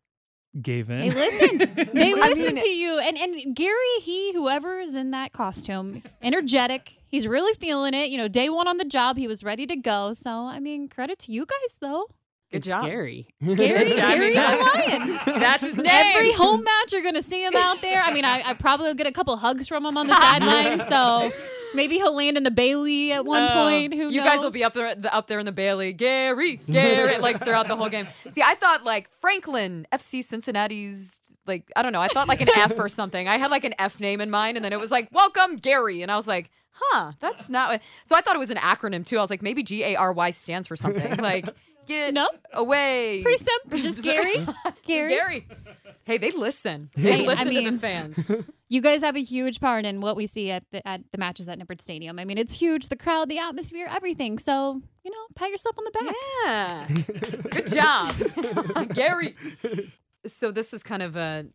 gave 0.62 0.90
in. 0.90 0.98
They 1.00 1.10
listened. 1.10 1.60
They 1.94 2.12
I 2.12 2.16
listened 2.16 2.54
mean- 2.54 2.64
to 2.64 2.68
you. 2.68 2.98
And 2.98 3.16
and 3.18 3.54
Gary, 3.56 3.76
he 4.02 4.32
whoever 4.32 4.80
is 4.80 4.94
in 4.94 5.10
that 5.12 5.32
costume, 5.32 6.02
energetic. 6.22 6.96
He's 7.08 7.26
really 7.26 7.54
feeling 7.54 7.94
it. 7.94 8.10
You 8.10 8.18
know, 8.18 8.28
day 8.28 8.48
one 8.48 8.68
on 8.68 8.76
the 8.76 8.84
job, 8.84 9.16
he 9.16 9.26
was 9.28 9.42
ready 9.44 9.66
to 9.66 9.76
go. 9.76 10.12
So 10.12 10.30
I 10.30 10.58
mean, 10.60 10.88
credit 10.88 11.18
to 11.20 11.32
you 11.32 11.46
guys 11.46 11.78
though. 11.80 12.06
Good 12.52 12.58
it's 12.58 12.68
job. 12.68 12.84
Gary. 12.84 13.26
Gary, 13.42 13.96
Yeah, 13.96 14.06
I 14.08 14.14
Gary 14.14 14.34
mean, 14.34 14.34
the 14.34 15.10
lion. 15.26 15.40
That's 15.40 15.64
his 15.64 15.76
name. 15.78 15.86
Every 15.88 16.32
home 16.32 16.62
match, 16.62 16.92
you're 16.92 17.02
gonna 17.02 17.22
see 17.22 17.44
him 17.44 17.54
out 17.56 17.80
there. 17.80 18.00
I 18.02 18.12
mean, 18.12 18.24
I, 18.24 18.50
I 18.50 18.54
probably 18.54 18.94
get 18.94 19.06
a 19.08 19.12
couple 19.12 19.36
hugs 19.36 19.66
from 19.66 19.84
him 19.84 19.96
on 19.96 20.06
the 20.06 20.14
sideline. 20.14 20.80
So 20.88 21.32
maybe 21.76 21.96
he'll 21.96 22.14
land 22.14 22.36
in 22.36 22.42
the 22.42 22.50
Bailey 22.50 23.12
at 23.12 23.24
one 23.24 23.42
Oh, 23.42 23.52
point. 23.52 23.94
Who 23.94 24.08
you 24.08 24.22
guys 24.22 24.40
will 24.40 24.50
be 24.50 24.64
up 24.64 24.74
there, 24.74 24.94
the, 24.94 25.14
up 25.14 25.26
there 25.26 25.38
in 25.38 25.46
the 25.46 25.52
Bailey, 25.52 25.92
Gary, 25.92 26.56
Gary, 26.56 27.18
like 27.20 27.44
throughout 27.44 27.68
the 27.68 27.76
whole 27.76 27.88
game. 27.88 28.08
See, 28.30 28.42
I 28.42 28.54
thought 28.54 28.84
like 28.84 29.08
Franklin, 29.20 29.86
FC 29.92 30.24
Cincinnati's, 30.24 31.20
like 31.46 31.70
I 31.76 31.82
don't 31.82 31.92
know, 31.92 32.00
I 32.00 32.08
thought 32.08 32.28
like 32.28 32.40
an 32.40 32.48
F 32.56 32.78
or 32.78 32.88
something. 32.88 33.28
I 33.28 33.38
had 33.38 33.50
like 33.50 33.64
an 33.64 33.74
F 33.78 34.00
name 34.00 34.20
in 34.20 34.30
mind, 34.30 34.56
and 34.56 34.64
then 34.64 34.72
it 34.72 34.80
was 34.80 34.90
like 34.90 35.08
Welcome 35.12 35.56
Gary, 35.56 36.02
and 36.02 36.10
I 36.10 36.16
was 36.16 36.26
like, 36.26 36.50
huh, 36.72 37.12
that's 37.20 37.48
not. 37.48 37.70
What... 37.70 37.82
So 38.04 38.16
I 38.16 38.20
thought 38.20 38.34
it 38.34 38.40
was 38.40 38.50
an 38.50 38.58
acronym 38.58 39.04
too. 39.06 39.18
I 39.18 39.20
was 39.20 39.30
like, 39.30 39.42
maybe 39.42 39.62
G 39.62 39.84
A 39.84 39.96
R 39.96 40.12
Y 40.12 40.30
stands 40.30 40.66
for 40.68 40.76
something, 40.76 41.16
like 41.18 41.48
get 41.86 42.14
Nope. 42.14 42.30
away. 42.52 43.22
Pretty 43.22 43.38
simple. 43.44 43.78
Just 43.78 44.02
Gary. 44.04 44.34
Just 44.64 44.82
Gary. 44.86 45.08
Gary. 45.10 45.48
Hey, 46.04 46.18
they 46.18 46.30
listen. 46.30 46.90
They 46.94 47.02
Hey, 47.02 47.22
I 47.24 47.26
listen 47.26 47.46
to 47.48 47.54
the 47.54 47.62
mean- 47.70 47.78
fans. 47.78 48.30
You 48.68 48.80
guys 48.80 49.02
have 49.02 49.14
a 49.14 49.22
huge 49.22 49.60
part 49.60 49.84
in 49.84 50.00
what 50.00 50.16
we 50.16 50.26
see 50.26 50.50
at 50.50 50.64
the, 50.72 50.84
at 50.88 51.00
the 51.12 51.18
matches 51.18 51.48
at 51.48 51.56
Nippert 51.56 51.80
Stadium. 51.80 52.18
I 52.18 52.24
mean, 52.24 52.36
it's 52.36 52.52
huge. 52.52 52.88
The 52.88 52.96
crowd, 52.96 53.28
the 53.28 53.38
atmosphere, 53.38 53.86
everything. 53.88 54.40
So 54.40 54.82
you 55.04 55.10
know, 55.12 55.16
pat 55.36 55.50
yourself 55.50 55.76
on 55.78 55.84
the 55.84 55.90
back. 55.92 56.14
Yeah. 56.44 56.88
Good 57.50 57.66
job, 57.68 58.88
Gary. 58.92 59.36
So 60.26 60.50
this 60.50 60.72
is 60.74 60.82
kind 60.82 61.02
of 61.04 61.14
a 61.14 61.46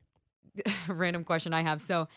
random 0.87 1.25
question 1.25 1.53
I 1.53 1.63
have. 1.63 1.81
So 1.81 2.07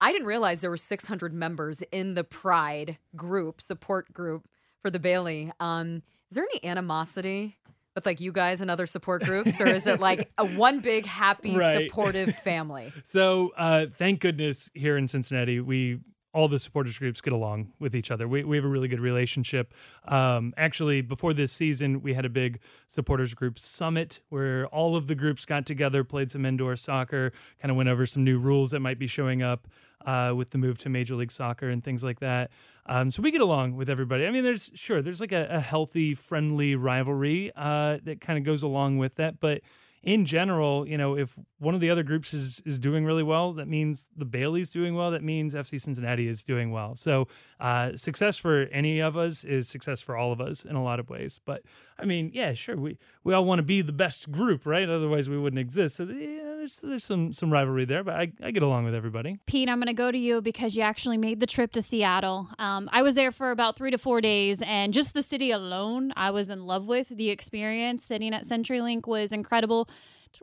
I 0.00 0.10
didn't 0.10 0.26
realize 0.26 0.62
there 0.62 0.70
were 0.70 0.76
600 0.76 1.32
members 1.32 1.82
in 1.92 2.14
the 2.14 2.24
Pride 2.24 2.98
group, 3.14 3.60
support 3.60 4.12
group 4.12 4.48
for 4.82 4.90
the 4.90 4.98
Bailey. 4.98 5.52
Um, 5.60 6.02
is 6.30 6.34
there 6.34 6.44
any 6.52 6.64
animosity 6.68 7.56
with 7.94 8.06
like 8.06 8.20
you 8.20 8.32
guys 8.32 8.60
and 8.60 8.70
other 8.70 8.86
support 8.86 9.22
groups, 9.24 9.60
or 9.60 9.66
is 9.66 9.86
it 9.86 10.00
like 10.08 10.30
a 10.38 10.46
one 10.46 10.80
big 10.80 11.04
happy 11.06 11.56
Right. 11.56 11.88
supportive 11.88 12.34
family? 12.44 12.92
So 13.02 13.52
uh, 13.56 13.86
thank 13.96 14.20
goodness 14.20 14.70
here 14.74 14.96
in 14.96 15.08
Cincinnati, 15.08 15.60
we 15.60 16.00
all 16.34 16.46
the 16.46 16.58
supporters 16.58 16.98
groups 16.98 17.22
get 17.22 17.32
along 17.32 17.72
with 17.80 17.96
each 17.96 18.10
other. 18.10 18.28
We, 18.28 18.44
we 18.44 18.56
have 18.58 18.64
a 18.64 18.68
really 18.68 18.86
good 18.86 19.00
relationship. 19.00 19.72
Um, 20.06 20.52
actually, 20.58 21.00
before 21.00 21.32
this 21.32 21.50
season, 21.50 22.02
we 22.02 22.12
had 22.12 22.26
a 22.26 22.28
big 22.28 22.60
supporters 22.86 23.32
group 23.34 23.58
summit 23.58 24.20
where 24.28 24.66
all 24.66 24.94
of 24.94 25.06
the 25.06 25.14
groups 25.14 25.46
got 25.46 25.64
together, 25.64 26.04
played 26.04 26.30
some 26.30 26.44
indoor 26.44 26.76
soccer, 26.76 27.32
kind 27.60 27.70
of 27.70 27.76
went 27.78 27.88
over 27.88 28.04
some 28.04 28.24
new 28.24 28.38
rules 28.38 28.70
that 28.72 28.80
might 28.80 28.98
be 28.98 29.06
showing 29.06 29.42
up 29.42 29.66
uh, 30.04 30.32
with 30.36 30.50
the 30.50 30.58
move 30.58 30.78
to 30.78 30.88
Major 30.88 31.14
League 31.14 31.32
Soccer 31.32 31.68
and 31.68 31.82
things 31.82 32.04
like 32.04 32.20
that. 32.20 32.50
Um, 32.86 33.10
so 33.10 33.22
we 33.22 33.30
get 33.30 33.40
along 33.40 33.76
with 33.76 33.90
everybody. 33.90 34.26
I 34.26 34.30
mean, 34.30 34.44
there's 34.44 34.70
sure 34.74 35.02
there's 35.02 35.20
like 35.20 35.32
a, 35.32 35.46
a 35.50 35.60
healthy, 35.60 36.14
friendly 36.14 36.74
rivalry 36.74 37.52
uh, 37.54 37.98
that 38.04 38.20
kind 38.20 38.38
of 38.38 38.44
goes 38.44 38.62
along 38.62 38.98
with 38.98 39.16
that, 39.16 39.40
but 39.40 39.60
in 40.02 40.24
general, 40.24 40.86
you 40.86 40.96
know, 40.96 41.16
if 41.16 41.36
one 41.58 41.74
of 41.74 41.80
the 41.80 41.90
other 41.90 42.02
groups 42.02 42.32
is 42.32 42.62
is 42.64 42.78
doing 42.78 43.04
really 43.04 43.22
well, 43.22 43.52
that 43.54 43.66
means 43.66 44.08
the 44.16 44.24
Bailey's 44.24 44.70
doing 44.70 44.94
well. 44.94 45.10
That 45.10 45.24
means 45.24 45.54
FC 45.54 45.80
Cincinnati 45.80 46.28
is 46.28 46.44
doing 46.44 46.70
well. 46.70 46.94
So 46.94 47.26
uh, 47.58 47.96
success 47.96 48.38
for 48.38 48.62
any 48.70 49.00
of 49.00 49.16
us 49.16 49.44
is 49.44 49.68
success 49.68 50.00
for 50.00 50.16
all 50.16 50.32
of 50.32 50.40
us 50.40 50.64
in 50.64 50.76
a 50.76 50.82
lot 50.82 51.00
of 51.00 51.10
ways. 51.10 51.40
But 51.44 51.62
I 51.98 52.04
mean, 52.04 52.30
yeah, 52.32 52.54
sure, 52.54 52.76
we 52.76 52.96
we 53.24 53.34
all 53.34 53.44
want 53.44 53.58
to 53.58 53.64
be 53.64 53.82
the 53.82 53.92
best 53.92 54.30
group, 54.30 54.64
right? 54.64 54.88
Otherwise, 54.88 55.28
we 55.28 55.38
wouldn't 55.38 55.60
exist. 55.60 55.96
So 55.96 56.04
yeah, 56.04 56.57
there's 56.68 56.80
there's 56.90 57.04
some 57.04 57.32
some 57.32 57.50
rivalry 57.50 57.84
there, 57.84 58.04
but 58.04 58.14
I, 58.14 58.32
I 58.42 58.50
get 58.50 58.62
along 58.62 58.84
with 58.84 58.94
everybody. 58.94 59.38
Pete, 59.46 59.68
I'm 59.68 59.78
going 59.78 59.86
to 59.86 59.92
go 59.92 60.10
to 60.10 60.18
you 60.18 60.40
because 60.40 60.76
you 60.76 60.82
actually 60.82 61.16
made 61.16 61.40
the 61.40 61.46
trip 61.46 61.72
to 61.72 61.82
Seattle. 61.82 62.48
Um, 62.58 62.88
I 62.92 63.02
was 63.02 63.14
there 63.14 63.32
for 63.32 63.50
about 63.50 63.76
three 63.76 63.90
to 63.90 63.98
four 63.98 64.20
days, 64.20 64.62
and 64.62 64.92
just 64.92 65.14
the 65.14 65.22
city 65.22 65.50
alone, 65.50 66.12
I 66.16 66.30
was 66.30 66.50
in 66.50 66.66
love 66.66 66.86
with. 66.86 67.08
The 67.08 67.30
experience 67.30 68.04
sitting 68.04 68.34
at 68.34 68.44
CenturyLink 68.44 69.06
was 69.06 69.32
incredible. 69.32 69.88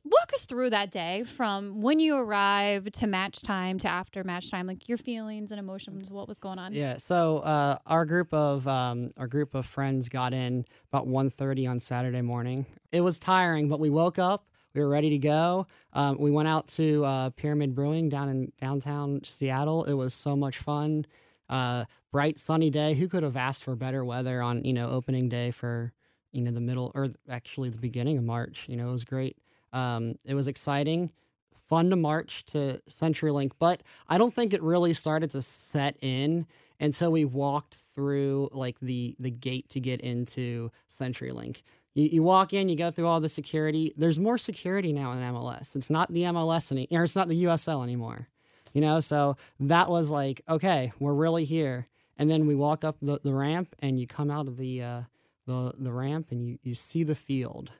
Walk 0.04 0.34
us 0.34 0.46
through 0.46 0.72
that 0.72 0.92
day 0.92 1.24
from 1.24 1.82
when 1.82 2.00
you 2.00 2.16
arrived 2.16 2.94
to 2.96 3.08
match 3.08 3.42
time 3.44 3.78
to 3.80 3.88
after 3.88 4.24
match 4.24 4.50
time, 4.50 4.66
like 4.66 4.90
your 4.90 4.98
feelings 4.98 5.52
and 5.52 5.60
emotions, 5.60 6.10
what 6.10 6.28
was 6.28 6.40
going 6.40 6.58
on. 6.58 6.74
Yeah, 6.74 6.98
so 6.98 7.40
uh, 7.40 7.78
our 7.86 8.06
group 8.06 8.34
of 8.34 8.68
um, 8.68 9.12
our 9.18 9.28
group 9.28 9.54
of 9.54 9.66
friends 9.66 10.10
got 10.10 10.34
in 10.34 10.66
about 10.92 11.08
1.30 11.08 11.70
on 11.70 11.80
Saturday 11.80 12.22
morning. 12.22 12.66
It 12.92 13.02
was 13.02 13.20
tiring, 13.20 13.70
but 13.70 13.80
we 13.80 13.90
woke 13.90 14.18
up. 14.18 14.48
We 14.76 14.82
were 14.82 14.90
ready 14.90 15.10
to 15.12 15.18
go. 15.18 15.68
Um, 15.94 16.18
we 16.20 16.32
went 16.32 16.50
out 16.50 16.68
to 16.70 17.06
uh, 17.06 17.30
Pyramid 17.32 17.74
Brewing 17.74 18.10
down 18.10 18.28
in 18.28 18.52
downtown 18.60 19.24
Seattle. 19.24 19.86
It 19.86 19.94
was 19.94 20.14
so 20.14 20.36
much 20.36 20.58
fun. 20.58 21.06
Uh, 21.50 21.86
bright 22.12 22.38
sunny 22.38 22.70
day. 22.70 22.94
Who 22.94 23.08
could 23.08 23.24
have 23.24 23.38
asked 23.38 23.64
for 23.64 23.76
better 23.76 24.04
weather 24.04 24.42
on 24.42 24.66
you 24.66 24.74
know 24.74 24.90
opening 24.90 25.30
day 25.30 25.52
for 25.52 25.94
you 26.34 26.42
know 26.42 26.52
the 26.52 26.60
middle 26.60 26.92
or 26.94 27.08
actually 27.30 27.70
the 27.70 27.78
beginning 27.78 28.18
of 28.18 28.26
March? 28.26 28.66
You 28.68 28.76
know 28.76 28.90
it 28.90 28.92
was 28.92 29.06
great. 29.06 29.38
Um, 29.72 30.16
it 30.26 30.34
was 30.34 30.48
exciting, 30.48 31.12
fun 31.54 31.90
to 31.90 31.96
march 31.96 32.46
to 32.48 32.82
CenturyLink, 32.90 33.52
but 33.60 33.82
I 34.10 34.18
don't 34.18 34.34
think 34.34 34.54
it 34.54 34.62
really 34.62 34.94
started 34.94 35.30
to 35.32 35.42
set 35.42 35.98
in 36.02 36.48
until 36.80 37.12
we 37.12 37.24
walked 37.24 37.76
through 37.76 38.50
like 38.52 38.78
the 38.82 39.16
the 39.20 39.32
gate 39.32 39.70
to 39.70 39.80
get 39.80 40.02
into 40.02 40.72
CenturyLink. 40.90 41.62
You, 41.96 42.10
you 42.12 42.24
walk 42.24 42.54
in, 42.54 42.70
you 42.70 42.76
go 42.76 42.92
through 42.92 43.08
all 43.08 43.20
the 43.20 43.30
security. 43.30 43.94
There's 43.98 44.20
more 44.20 44.38
security 44.38 44.94
now 44.94 45.12
in 45.14 45.20
MLS. 45.20 45.76
It's 45.76 45.90
not 45.90 46.14
the 46.14 46.22
MLS 46.24 46.72
any, 46.72 46.88
or 46.92 47.04
it's 47.04 47.16
not 47.16 47.28
the 47.28 47.44
USL 47.46 47.84
anymore. 47.84 48.28
You 48.74 48.82
know, 48.82 49.00
so 49.00 49.38
that 49.60 49.90
was 49.90 50.12
like, 50.12 50.42
okay, 50.48 50.92
we're 51.00 51.14
really 51.14 51.46
here. 51.46 51.88
And 52.18 52.30
then 52.30 52.46
we 52.46 52.56
walk 52.56 52.84
up 52.84 52.98
the, 53.02 53.20
the 53.24 53.34
ramp, 53.34 53.76
and 53.80 54.00
you 54.00 54.06
come 54.06 54.30
out 54.30 54.48
of 54.48 54.58
the 54.58 54.84
uh, 54.84 55.02
the 55.48 55.74
the 55.78 55.92
ramp, 55.92 56.28
and 56.32 56.46
you 56.46 56.60
you 56.62 56.76
see 56.76 57.04
the 57.04 57.16
field 57.16 57.72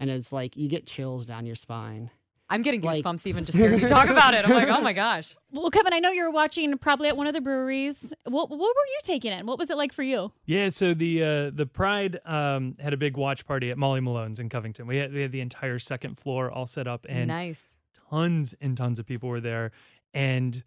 and 0.00 0.10
it's 0.10 0.32
like 0.32 0.56
you 0.56 0.68
get 0.68 0.86
chills 0.86 1.26
down 1.26 1.46
your 1.46 1.54
spine. 1.54 2.10
I'm 2.50 2.62
getting 2.62 2.80
Like- 2.82 3.02
goosebumps 3.04 3.26
even 3.26 3.44
just 3.44 3.56
hearing 3.56 3.80
you 3.80 3.88
talk 3.88 4.08
about 4.16 4.34
it. 4.34 4.44
I'm 4.44 4.50
like, 4.50 4.68
oh 4.68 4.80
my 4.80 4.92
gosh. 4.92 5.36
Well, 5.52 5.70
Kevin, 5.70 5.92
I 5.92 6.00
know 6.00 6.10
you 6.10 6.24
were 6.24 6.30
watching 6.32 6.76
probably 6.78 7.08
at 7.08 7.16
one 7.16 7.26
of 7.28 7.32
the 7.34 7.40
breweries. 7.40 8.12
What, 8.24 8.50
what 8.50 8.58
were 8.58 8.64
you 8.66 8.98
taking 9.04 9.32
in? 9.32 9.46
What 9.46 9.58
was 9.58 9.70
it 9.70 9.76
like 9.76 9.92
for 9.92 10.02
you? 10.02 10.32
Yeah, 10.46 10.68
so 10.68 10.92
the 10.92 11.22
uh, 11.22 11.50
the 11.54 11.66
Pride 11.66 12.18
um, 12.26 12.74
had 12.80 12.92
a 12.92 12.96
big 12.96 13.16
watch 13.16 13.46
party 13.46 13.70
at 13.70 13.78
Molly 13.78 14.00
Malone's 14.00 14.40
in 14.40 14.48
Covington. 14.48 14.86
We 14.86 14.96
had, 14.98 15.12
we 15.12 15.22
had 15.22 15.32
the 15.32 15.40
entire 15.40 15.78
second 15.78 16.18
floor 16.18 16.50
all 16.50 16.66
set 16.66 16.86
up, 16.88 17.06
and 17.08 17.28
nice. 17.28 17.74
tons 18.10 18.54
and 18.60 18.76
tons 18.76 18.98
of 18.98 19.06
people 19.06 19.28
were 19.28 19.40
there, 19.40 19.70
and 20.12 20.62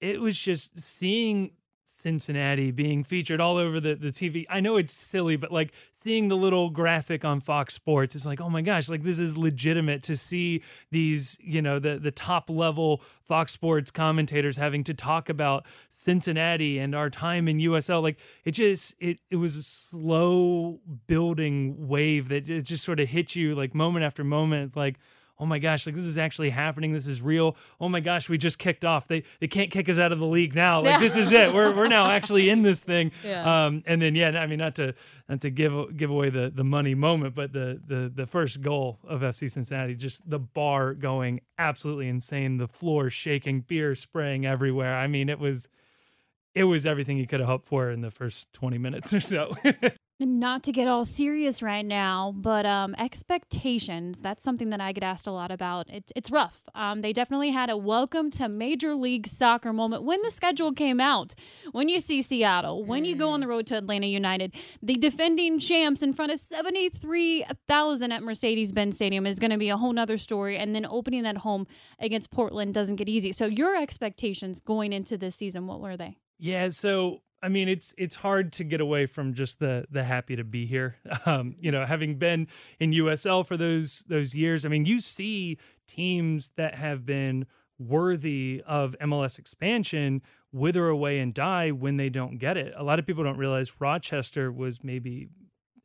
it 0.00 0.20
was 0.20 0.38
just 0.38 0.78
seeing 0.80 1.52
Cincinnati 1.88 2.70
being 2.70 3.02
featured 3.02 3.40
all 3.40 3.56
over 3.56 3.80
the, 3.80 3.94
the 3.94 4.08
TV. 4.08 4.44
I 4.50 4.60
know 4.60 4.76
it's 4.76 4.92
silly, 4.92 5.36
but 5.36 5.50
like 5.50 5.72
seeing 5.90 6.28
the 6.28 6.36
little 6.36 6.70
graphic 6.70 7.24
on 7.24 7.40
Fox 7.40 7.74
Sports, 7.74 8.14
it's 8.14 8.26
like, 8.26 8.40
oh 8.40 8.50
my 8.50 8.60
gosh, 8.60 8.88
like 8.88 9.02
this 9.02 9.18
is 9.18 9.36
legitimate 9.36 10.02
to 10.04 10.16
see 10.16 10.62
these, 10.90 11.38
you 11.40 11.62
know, 11.62 11.78
the 11.78 11.98
the 11.98 12.10
top 12.10 12.50
level 12.50 13.00
Fox 13.24 13.52
Sports 13.52 13.90
commentators 13.90 14.56
having 14.56 14.84
to 14.84 14.94
talk 14.94 15.28
about 15.28 15.64
Cincinnati 15.88 16.78
and 16.78 16.94
our 16.94 17.10
time 17.10 17.48
in 17.48 17.58
USL. 17.58 18.02
Like 18.02 18.18
it 18.44 18.52
just 18.52 18.94
it 19.00 19.18
it 19.30 19.36
was 19.36 19.56
a 19.56 19.62
slow 19.62 20.80
building 21.06 21.88
wave 21.88 22.28
that 22.28 22.48
it 22.48 22.62
just 22.62 22.84
sort 22.84 23.00
of 23.00 23.08
hit 23.08 23.34
you 23.34 23.54
like 23.54 23.74
moment 23.74 24.04
after 24.04 24.22
moment, 24.22 24.76
like 24.76 24.98
oh 25.40 25.46
my 25.46 25.58
gosh, 25.58 25.86
like 25.86 25.94
this 25.94 26.04
is 26.04 26.18
actually 26.18 26.50
happening. 26.50 26.92
This 26.92 27.06
is 27.06 27.22
real. 27.22 27.56
Oh 27.80 27.88
my 27.88 28.00
gosh, 28.00 28.28
we 28.28 28.38
just 28.38 28.58
kicked 28.58 28.84
off. 28.84 29.08
They 29.08 29.22
they 29.40 29.46
can't 29.46 29.70
kick 29.70 29.88
us 29.88 29.98
out 29.98 30.12
of 30.12 30.18
the 30.18 30.26
league 30.26 30.54
now. 30.54 30.82
Like 30.82 31.00
this 31.00 31.16
is 31.16 31.32
it. 31.32 31.52
We're 31.52 31.74
we're 31.74 31.88
now 31.88 32.10
actually 32.10 32.50
in 32.50 32.62
this 32.62 32.82
thing. 32.82 33.12
Yeah. 33.28 33.66
Um, 33.66 33.82
and 33.84 34.00
then 34.00 34.14
yeah, 34.14 34.30
I 34.30 34.46
mean 34.46 34.58
not 34.58 34.76
to 34.76 34.94
not 35.28 35.42
to 35.42 35.50
give 35.50 35.96
give 35.96 36.08
away 36.08 36.30
the 36.30 36.50
the 36.54 36.64
money 36.64 36.94
moment, 36.94 37.34
but 37.34 37.52
the 37.52 37.80
the 37.84 38.10
the 38.14 38.26
first 38.26 38.62
goal 38.62 38.98
of 39.06 39.20
FC 39.20 39.50
Cincinnati, 39.50 39.94
just 39.94 40.28
the 40.28 40.38
bar 40.38 40.94
going 40.94 41.40
absolutely 41.58 42.08
insane, 42.08 42.56
the 42.56 42.68
floor 42.68 43.10
shaking, 43.10 43.60
beer 43.60 43.94
spraying 43.94 44.46
everywhere. 44.46 44.96
I 44.96 45.08
mean, 45.08 45.28
it 45.28 45.38
was 45.38 45.68
it 46.54 46.64
was 46.64 46.86
everything 46.86 47.18
you 47.18 47.26
could 47.26 47.40
have 47.40 47.48
hoped 47.48 47.66
for 47.66 47.90
in 47.90 48.00
the 48.00 48.10
first 48.10 48.52
20 48.54 48.78
minutes 48.78 49.12
or 49.12 49.20
so. 49.20 49.54
Not 50.20 50.64
to 50.64 50.72
get 50.72 50.88
all 50.88 51.04
serious 51.04 51.62
right 51.62 51.86
now, 51.86 52.34
but 52.36 52.66
um, 52.66 52.96
expectations, 52.98 54.20
that's 54.20 54.42
something 54.42 54.70
that 54.70 54.80
I 54.80 54.90
get 54.90 55.04
asked 55.04 55.28
a 55.28 55.30
lot 55.30 55.52
about. 55.52 55.88
It's, 55.88 56.12
it's 56.16 56.28
rough. 56.32 56.62
Um, 56.74 57.02
they 57.02 57.12
definitely 57.12 57.50
had 57.50 57.70
a 57.70 57.76
welcome 57.76 58.28
to 58.32 58.48
Major 58.48 58.96
League 58.96 59.28
Soccer 59.28 59.72
moment 59.72 60.02
when 60.02 60.20
the 60.22 60.32
schedule 60.32 60.72
came 60.72 60.98
out. 60.98 61.36
When 61.70 61.88
you 61.88 62.00
see 62.00 62.20
Seattle, 62.20 62.84
when 62.84 63.04
you 63.04 63.14
go 63.14 63.30
on 63.30 63.38
the 63.38 63.46
road 63.46 63.68
to 63.68 63.76
Atlanta 63.76 64.08
United, 64.08 64.56
the 64.82 64.96
defending 64.96 65.60
champs 65.60 66.02
in 66.02 66.12
front 66.12 66.32
of 66.32 66.40
73,000 66.40 68.10
at 68.10 68.20
Mercedes 68.20 68.72
Benz 68.72 68.96
Stadium 68.96 69.24
is 69.24 69.38
going 69.38 69.52
to 69.52 69.58
be 69.58 69.68
a 69.68 69.76
whole 69.76 69.92
nother 69.92 70.18
story. 70.18 70.58
And 70.58 70.74
then 70.74 70.84
opening 70.84 71.26
at 71.26 71.36
home 71.36 71.68
against 72.00 72.32
Portland 72.32 72.74
doesn't 72.74 72.96
get 72.96 73.08
easy. 73.08 73.30
So, 73.30 73.46
your 73.46 73.76
expectations 73.76 74.58
going 74.58 74.92
into 74.92 75.16
this 75.16 75.36
season, 75.36 75.68
what 75.68 75.80
were 75.80 75.96
they? 75.96 76.18
Yeah, 76.40 76.70
so 76.70 77.20
I 77.42 77.48
mean, 77.48 77.68
it's 77.68 77.94
it's 77.96 78.16
hard 78.16 78.52
to 78.54 78.64
get 78.64 78.80
away 78.80 79.06
from 79.06 79.34
just 79.34 79.60
the 79.60 79.86
the 79.90 80.04
happy 80.04 80.36
to 80.36 80.44
be 80.44 80.66
here. 80.66 80.96
Um, 81.26 81.56
you 81.60 81.70
know, 81.70 81.84
having 81.84 82.16
been 82.16 82.46
in 82.80 82.92
USL 82.92 83.44
for 83.44 83.56
those 83.56 84.04
those 84.08 84.34
years, 84.34 84.64
I 84.64 84.68
mean, 84.68 84.86
you 84.86 85.00
see 85.00 85.58
teams 85.86 86.52
that 86.56 86.74
have 86.76 87.04
been 87.04 87.46
worthy 87.78 88.62
of 88.66 88.96
MLS 89.00 89.38
expansion 89.38 90.22
wither 90.52 90.88
away 90.88 91.18
and 91.18 91.34
die 91.34 91.70
when 91.70 91.96
they 91.96 92.08
don't 92.08 92.38
get 92.38 92.56
it. 92.56 92.72
A 92.76 92.82
lot 92.82 92.98
of 92.98 93.06
people 93.06 93.24
don't 93.24 93.36
realize 93.36 93.80
Rochester 93.80 94.50
was 94.50 94.82
maybe 94.82 95.28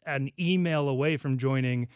an 0.05 0.29
email 0.39 0.87
away 0.87 1.17
from 1.17 1.37
joining 1.37 1.87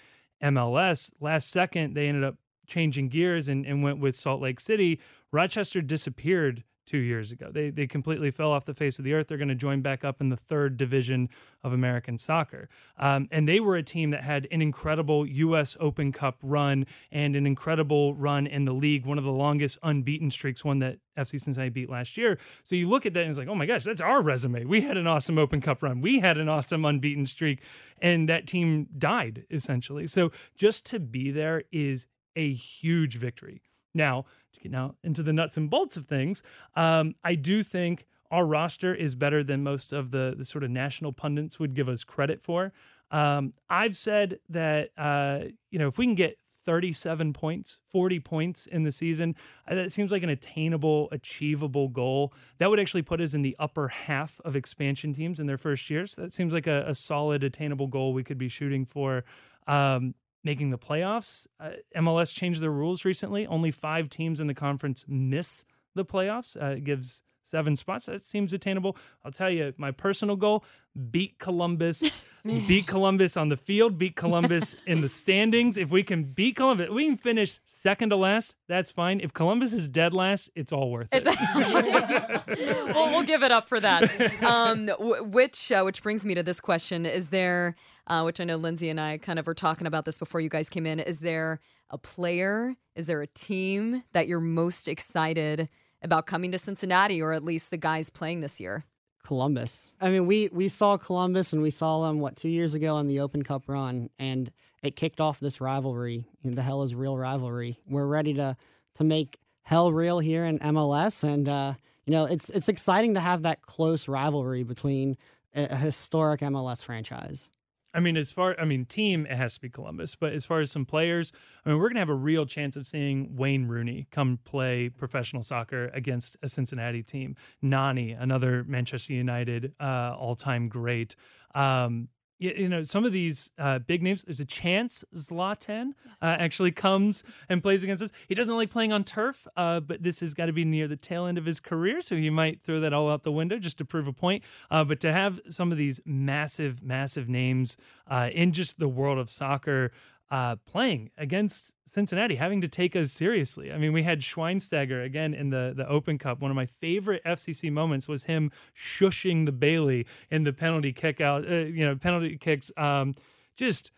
MLS. 0.44 1.12
Last 1.20 1.50
second, 1.50 1.94
they 1.94 2.08
ended 2.08 2.24
up 2.24 2.36
changing 2.68 3.10
gears 3.10 3.48
and, 3.48 3.66
and 3.66 3.82
went 3.82 4.00
with 4.00 4.16
Salt 4.16 4.42
Lake 4.42 4.60
City. 4.60 5.00
Rochester 5.32 5.82
disappeared 5.82 6.64
two 6.88 6.98
years 6.98 7.32
ago. 7.32 7.52
They 7.52 7.70
they 7.70 7.86
completely 7.86 8.32
fell 8.32 8.52
off 8.52 8.66
the 8.66 8.74
face 8.74 8.98
of 8.98 9.06
the 9.06 9.14
earth. 9.14 9.28
They're 9.28 9.38
going 9.38 9.50
to 9.50 9.56
join 9.56 9.82
back 9.82 10.04
up 10.04 10.22
in 10.22 10.30
the 10.30 10.38
third 10.38 10.78
division 10.78 11.30
of 11.64 11.74
American 11.74 12.18
soccer. 12.18 12.70
Um, 12.98 13.28
and 13.32 13.48
they 13.48 13.60
were 13.60 13.76
a 13.76 13.84
team 13.84 14.10
that 14.12 14.24
had 14.24 14.48
an 14.52 14.62
incredible 14.62 15.28
U.S. 15.28 15.78
Open 15.80 16.12
Cup 16.12 16.38
run 16.42 16.88
and 17.12 17.36
an 17.36 17.46
incredible 17.46 18.16
run 18.16 18.48
in 18.48 18.66
the 18.66 18.74
league, 18.74 19.06
one 19.06 19.18
of 19.18 19.24
the 19.24 19.32
longest 19.32 19.78
unbeaten 19.84 20.32
streaks, 20.32 20.64
one 20.66 20.80
that 20.80 21.00
FC 21.18 21.40
Cincinnati 21.40 21.70
beat 21.70 21.90
last 21.90 22.16
year. 22.16 22.40
So 22.64 22.76
you 22.76 22.88
look 22.88 23.06
at 23.06 23.14
that 23.14 23.22
and 23.22 23.30
it's 23.30 23.40
like, 23.40 23.50
oh 23.50 23.56
my 23.56 23.66
gosh, 23.66 23.84
that's 23.84 24.02
our 24.02 24.22
resume. 24.22 24.66
We 24.66 24.82
had 24.82 24.98
an 24.98 25.08
awesome 25.08 25.38
Open 25.38 25.62
Cup 25.62 25.84
run. 25.84 26.02
We 26.02 26.22
had 26.22 26.38
an 26.38 26.48
awesome 26.48 26.86
unbeaten 26.86 27.26
streak, 27.26 27.62
and 28.02 28.30
that 28.30 28.48
team 28.48 28.88
died 28.98 29.46
essentially. 29.52 30.08
So 30.08 30.32
just 30.56 30.86
to 30.88 31.00
be 31.00 31.32
there 31.32 31.64
is 31.72 32.08
a 32.36 32.54
huge 32.54 33.18
victory. 33.18 33.62
Now, 33.98 34.26
to 34.54 34.60
get 34.62 34.72
now 34.72 34.96
into 35.04 35.24
the 35.24 35.34
nuts 35.34 35.58
and 35.58 35.70
bolts 35.70 35.98
of 35.98 36.06
things, 36.06 36.42
um, 36.76 37.16
I 37.24 37.36
do 37.36 37.64
think 37.64 38.06
our 38.32 38.46
roster 38.46 38.94
is 38.94 39.16
better 39.16 39.44
than 39.44 39.64
most 39.64 39.92
of 39.92 40.12
the, 40.12 40.36
the 40.38 40.46
sort 40.46 40.64
of 40.64 40.70
national 40.70 41.14
pundits 41.14 41.60
would 41.60 41.74
give 41.74 41.90
us 41.90 42.04
credit 42.04 42.42
for. 42.42 42.72
Um, 43.12 43.54
I've 43.70 43.96
said 43.96 44.40
that, 44.50 44.92
uh, 44.98 45.40
you 45.70 45.80
know, 45.80 45.88
if 45.88 45.98
we 45.98 46.06
can 46.06 46.16
get 46.16 46.38
37 46.66 47.32
points, 47.32 47.80
40 47.92 48.20
points 48.20 48.68
in 48.68 48.84
the 48.84 48.92
season, 48.92 49.36
uh, 49.68 49.76
that 49.76 49.94
seems 49.94 50.12
like 50.12 50.24
an 50.24 50.30
attainable, 50.30 51.08
achievable 51.14 51.88
goal. 51.88 52.34
That 52.58 52.70
would 52.70 52.80
actually 52.80 53.04
put 53.04 53.22
us 53.22 53.34
in 53.34 53.42
the 53.42 53.56
upper 53.58 53.88
half 53.88 54.42
of 54.44 54.58
expansion 54.58 55.14
teams 55.14 55.40
in 55.40 55.48
their 55.48 55.58
first 55.58 55.90
year. 55.90 56.06
So 56.06 56.22
that 56.22 56.34
seems 56.34 56.54
like 56.54 56.68
a, 56.68 56.84
a 56.86 56.94
solid, 56.94 57.44
attainable 57.46 57.88
goal 57.88 58.14
we 58.14 58.24
could 58.24 58.38
be 58.38 58.50
shooting 58.50 58.86
for. 58.86 59.24
Um, 59.66 60.14
making 60.48 60.70
the 60.70 60.78
playoffs. 60.78 61.46
Uh, 61.60 61.72
MLS 61.98 62.34
changed 62.34 62.62
their 62.62 62.72
rules 62.72 63.04
recently. 63.04 63.46
Only 63.46 63.70
five 63.70 64.10
teams 64.10 64.40
in 64.40 64.48
the 64.48 64.54
conference 64.54 65.04
miss 65.06 65.66
the 65.94 66.06
playoffs. 66.06 66.56
Uh, 66.56 66.78
it 66.78 66.86
gives 66.86 67.22
seven 67.44 67.76
spots. 67.76 68.06
That 68.06 68.22
seems 68.22 68.54
attainable. 68.54 68.96
I'll 69.26 69.32
tell 69.32 69.50
you, 69.50 69.74
my 69.78 69.92
personal 69.92 70.38
goal 70.38 70.64
beat 71.12 71.38
Columbus, 71.38 72.04
beat 72.46 72.88
Columbus 72.88 73.36
on 73.36 73.50
the 73.50 73.58
field, 73.58 73.98
beat 73.98 74.16
Columbus 74.16 74.78
in 74.88 75.02
the 75.02 75.10
standings. 75.10 75.78
If 75.78 75.90
we 75.92 76.02
can 76.02 76.24
beat 76.24 76.56
Columbus, 76.56 76.90
we 76.92 77.08
can 77.08 77.18
finish 77.18 77.60
second 77.66 78.12
to 78.12 78.16
last. 78.16 78.56
That's 78.70 78.90
fine. 78.90 79.20
If 79.20 79.34
Columbus 79.34 79.74
is 79.74 79.90
dead 79.90 80.14
last, 80.14 80.50
it's 80.56 80.72
all 80.72 80.92
worth 80.92 81.10
it. 81.12 81.26
well, 82.96 83.12
we'll 83.12 83.24
give 83.24 83.44
it 83.44 83.52
up 83.52 83.68
for 83.68 83.82
that. 83.82 84.44
Um, 84.44 84.88
which 85.32 85.74
uh, 85.74 85.84
which 85.84 86.02
brings 86.02 86.26
me 86.26 86.36
to 86.36 86.44
this 86.44 86.62
question: 86.62 87.06
Is 87.06 87.30
there, 87.30 87.76
uh, 88.08 88.24
which 88.24 88.40
I 88.40 88.46
know 88.46 88.56
Lindsay 88.56 88.90
and 88.90 89.00
I 89.00 89.18
kind 89.18 89.38
of 89.38 89.46
were 89.46 89.54
talking 89.54 89.86
about 89.86 90.06
this 90.06 90.18
before 90.18 90.42
you 90.42 90.50
guys 90.50 90.70
came 90.70 90.86
in? 90.86 91.00
Is 91.00 91.20
there 91.20 91.60
a 91.90 91.98
player? 91.98 92.76
Is 92.96 93.06
there 93.06 93.22
a 93.22 93.28
team 93.28 94.04
that 94.14 94.28
you're 94.28 94.40
most 94.40 94.88
excited 94.88 95.70
about 96.02 96.26
coming 96.26 96.52
to 96.52 96.58
Cincinnati, 96.58 97.22
or 97.22 97.34
at 97.34 97.44
least 97.44 97.70
the 97.70 97.78
guys 97.78 98.10
playing 98.10 98.42
this 98.42 98.60
year? 98.60 98.86
Columbus. 99.24 99.94
I 100.00 100.10
mean, 100.10 100.26
we 100.26 100.50
we 100.54 100.70
saw 100.70 100.96
Columbus 100.96 101.52
and 101.52 101.62
we 101.62 101.70
saw 101.70 102.08
them 102.08 102.22
what 102.22 102.38
two 102.38 102.48
years 102.48 102.74
ago 102.74 102.96
on 102.96 103.08
the 103.08 103.20
Open 103.20 103.44
Cup 103.44 103.64
run, 103.68 104.10
and 104.18 104.52
it 104.82 104.96
kicked 104.96 105.20
off 105.20 105.42
this 105.42 105.60
rivalry. 105.60 106.26
The 106.46 106.62
hell 106.62 106.82
is 106.84 106.96
real 106.96 107.18
rivalry. 107.18 107.78
We're 107.90 108.06
ready 108.06 108.34
to 108.36 108.56
to 108.96 109.04
make 109.04 109.38
hell 109.64 109.92
real 109.92 110.20
here 110.20 110.46
in 110.46 110.60
MLS, 110.60 111.26
and 111.26 111.50
uh, 111.50 111.74
you 112.06 112.12
know 112.12 112.24
it's 112.24 112.50
it's 112.50 112.70
exciting 112.70 113.16
to 113.16 113.20
have 113.20 113.42
that 113.42 113.64
close 113.64 114.08
rivalry 114.08 114.64
between 114.64 115.18
a, 115.54 115.66
a 115.66 115.76
historic 115.76 116.40
MLS 116.40 116.86
franchise. 116.86 117.50
I 117.94 118.00
mean, 118.00 118.18
as 118.18 118.32
far 118.32 118.56
I 118.60 118.66
mean, 118.66 118.86
team 118.86 119.26
it 119.26 119.38
has 119.38 119.56
to 119.56 119.62
be 119.62 119.70
Columbus, 119.70 120.16
but 120.16 120.34
as 120.34 120.46
far 120.46 120.60
as 120.60 120.72
some 120.72 120.86
players, 120.86 121.32
I 121.66 121.70
mean, 121.70 121.80
we're 121.80 121.90
gonna 121.90 122.00
have 122.00 122.10
a 122.10 122.16
real 122.16 122.46
chance 122.46 122.76
of 122.76 122.86
seeing 122.86 123.36
Wayne 123.36 123.68
Rooney 123.68 124.08
come 124.12 124.40
play 124.44 124.90
professional 124.90 125.42
soccer 125.42 125.90
against 125.94 126.38
a 126.42 126.50
Cincinnati 126.50 127.02
team. 127.02 127.36
Nani, 127.62 128.12
another 128.12 128.64
Manchester 128.64 129.14
United 129.14 129.74
uh, 129.80 130.16
all-time 130.18 130.70
great. 130.70 131.16
Um, 131.56 132.10
you, 132.40 132.54
you 132.58 132.70
know, 132.70 132.84
some 132.84 133.06
of 133.06 133.12
these 133.12 133.52
uh, 133.58 133.80
big 133.80 134.02
names. 134.02 134.24
There's 134.24 134.40
a 134.40 134.46
chance 134.46 135.04
Zlatan 135.14 135.92
uh, 136.22 136.36
actually 136.40 136.72
comes 136.72 137.24
and 137.50 137.62
plays 137.62 137.84
against 137.84 138.02
us. 138.02 138.12
He 138.28 138.36
doesn't 138.36 138.56
like 138.56 138.70
playing 138.70 138.92
on 138.92 139.04
turf, 139.04 139.48
uh, 139.56 139.80
but 139.80 140.04
this 140.04 140.20
has 140.20 140.34
got 140.34 140.48
to 140.48 140.54
be 140.54 140.66
near 140.66 140.88
the 140.88 140.96
tail 140.96 141.26
end 141.26 141.38
of 141.38 141.46
his 141.46 141.60
career, 141.60 142.02
so 142.02 142.16
he 142.16 142.30
might 142.30 142.62
throw 142.62 142.80
that 142.80 142.94
all 142.94 143.10
out 143.10 143.24
the 143.24 143.32
window 143.32 143.58
just 143.58 143.78
to 143.80 143.86
prove 143.86 144.08
a 144.08 144.14
point. 144.14 144.44
Uh, 144.70 144.84
but 144.84 145.00
to 145.02 145.12
have 145.12 145.40
some 145.50 145.72
of 145.72 145.78
these 145.78 146.00
massive, 146.06 146.84
massive 146.84 147.28
names 147.28 147.78
uh, 148.10 148.30
in 148.32 148.52
just 148.52 148.80
the 148.80 148.88
world 148.88 149.18
of 149.18 149.30
soccer 149.30 149.92
uh, 150.30 150.58
playing 150.58 151.12
against 151.18 151.74
Cincinnati, 151.86 152.36
having 152.36 152.62
to 152.62 152.68
take 152.68 152.96
us 152.96 153.12
seriously. 153.12 153.72
I 153.72 153.78
mean, 153.78 153.94
we 153.94 154.04
had 154.04 154.20
Schweinsteiger 154.20 155.04
again 155.04 155.34
in 155.34 155.50
the 155.50 155.74
the 155.76 155.88
Open 155.88 156.18
Cup. 156.18 156.42
One 156.42 156.52
of 156.52 156.56
my 156.56 156.66
favorite 156.66 157.24
FCC 157.26 157.72
moments 157.72 158.08
was 158.08 158.24
him 158.24 158.52
shushing 158.76 159.46
the 159.46 159.52
Bailey 159.52 160.06
in 160.30 160.44
the 160.44 160.54
penalty 160.54 160.92
kick 160.92 161.22
out. 161.22 161.50
Uh, 161.50 161.56
you 161.56 161.86
know, 161.86 161.96
penalty 161.96 162.38
kicks. 162.38 162.72
Um, 162.78 163.16
just 163.56 163.92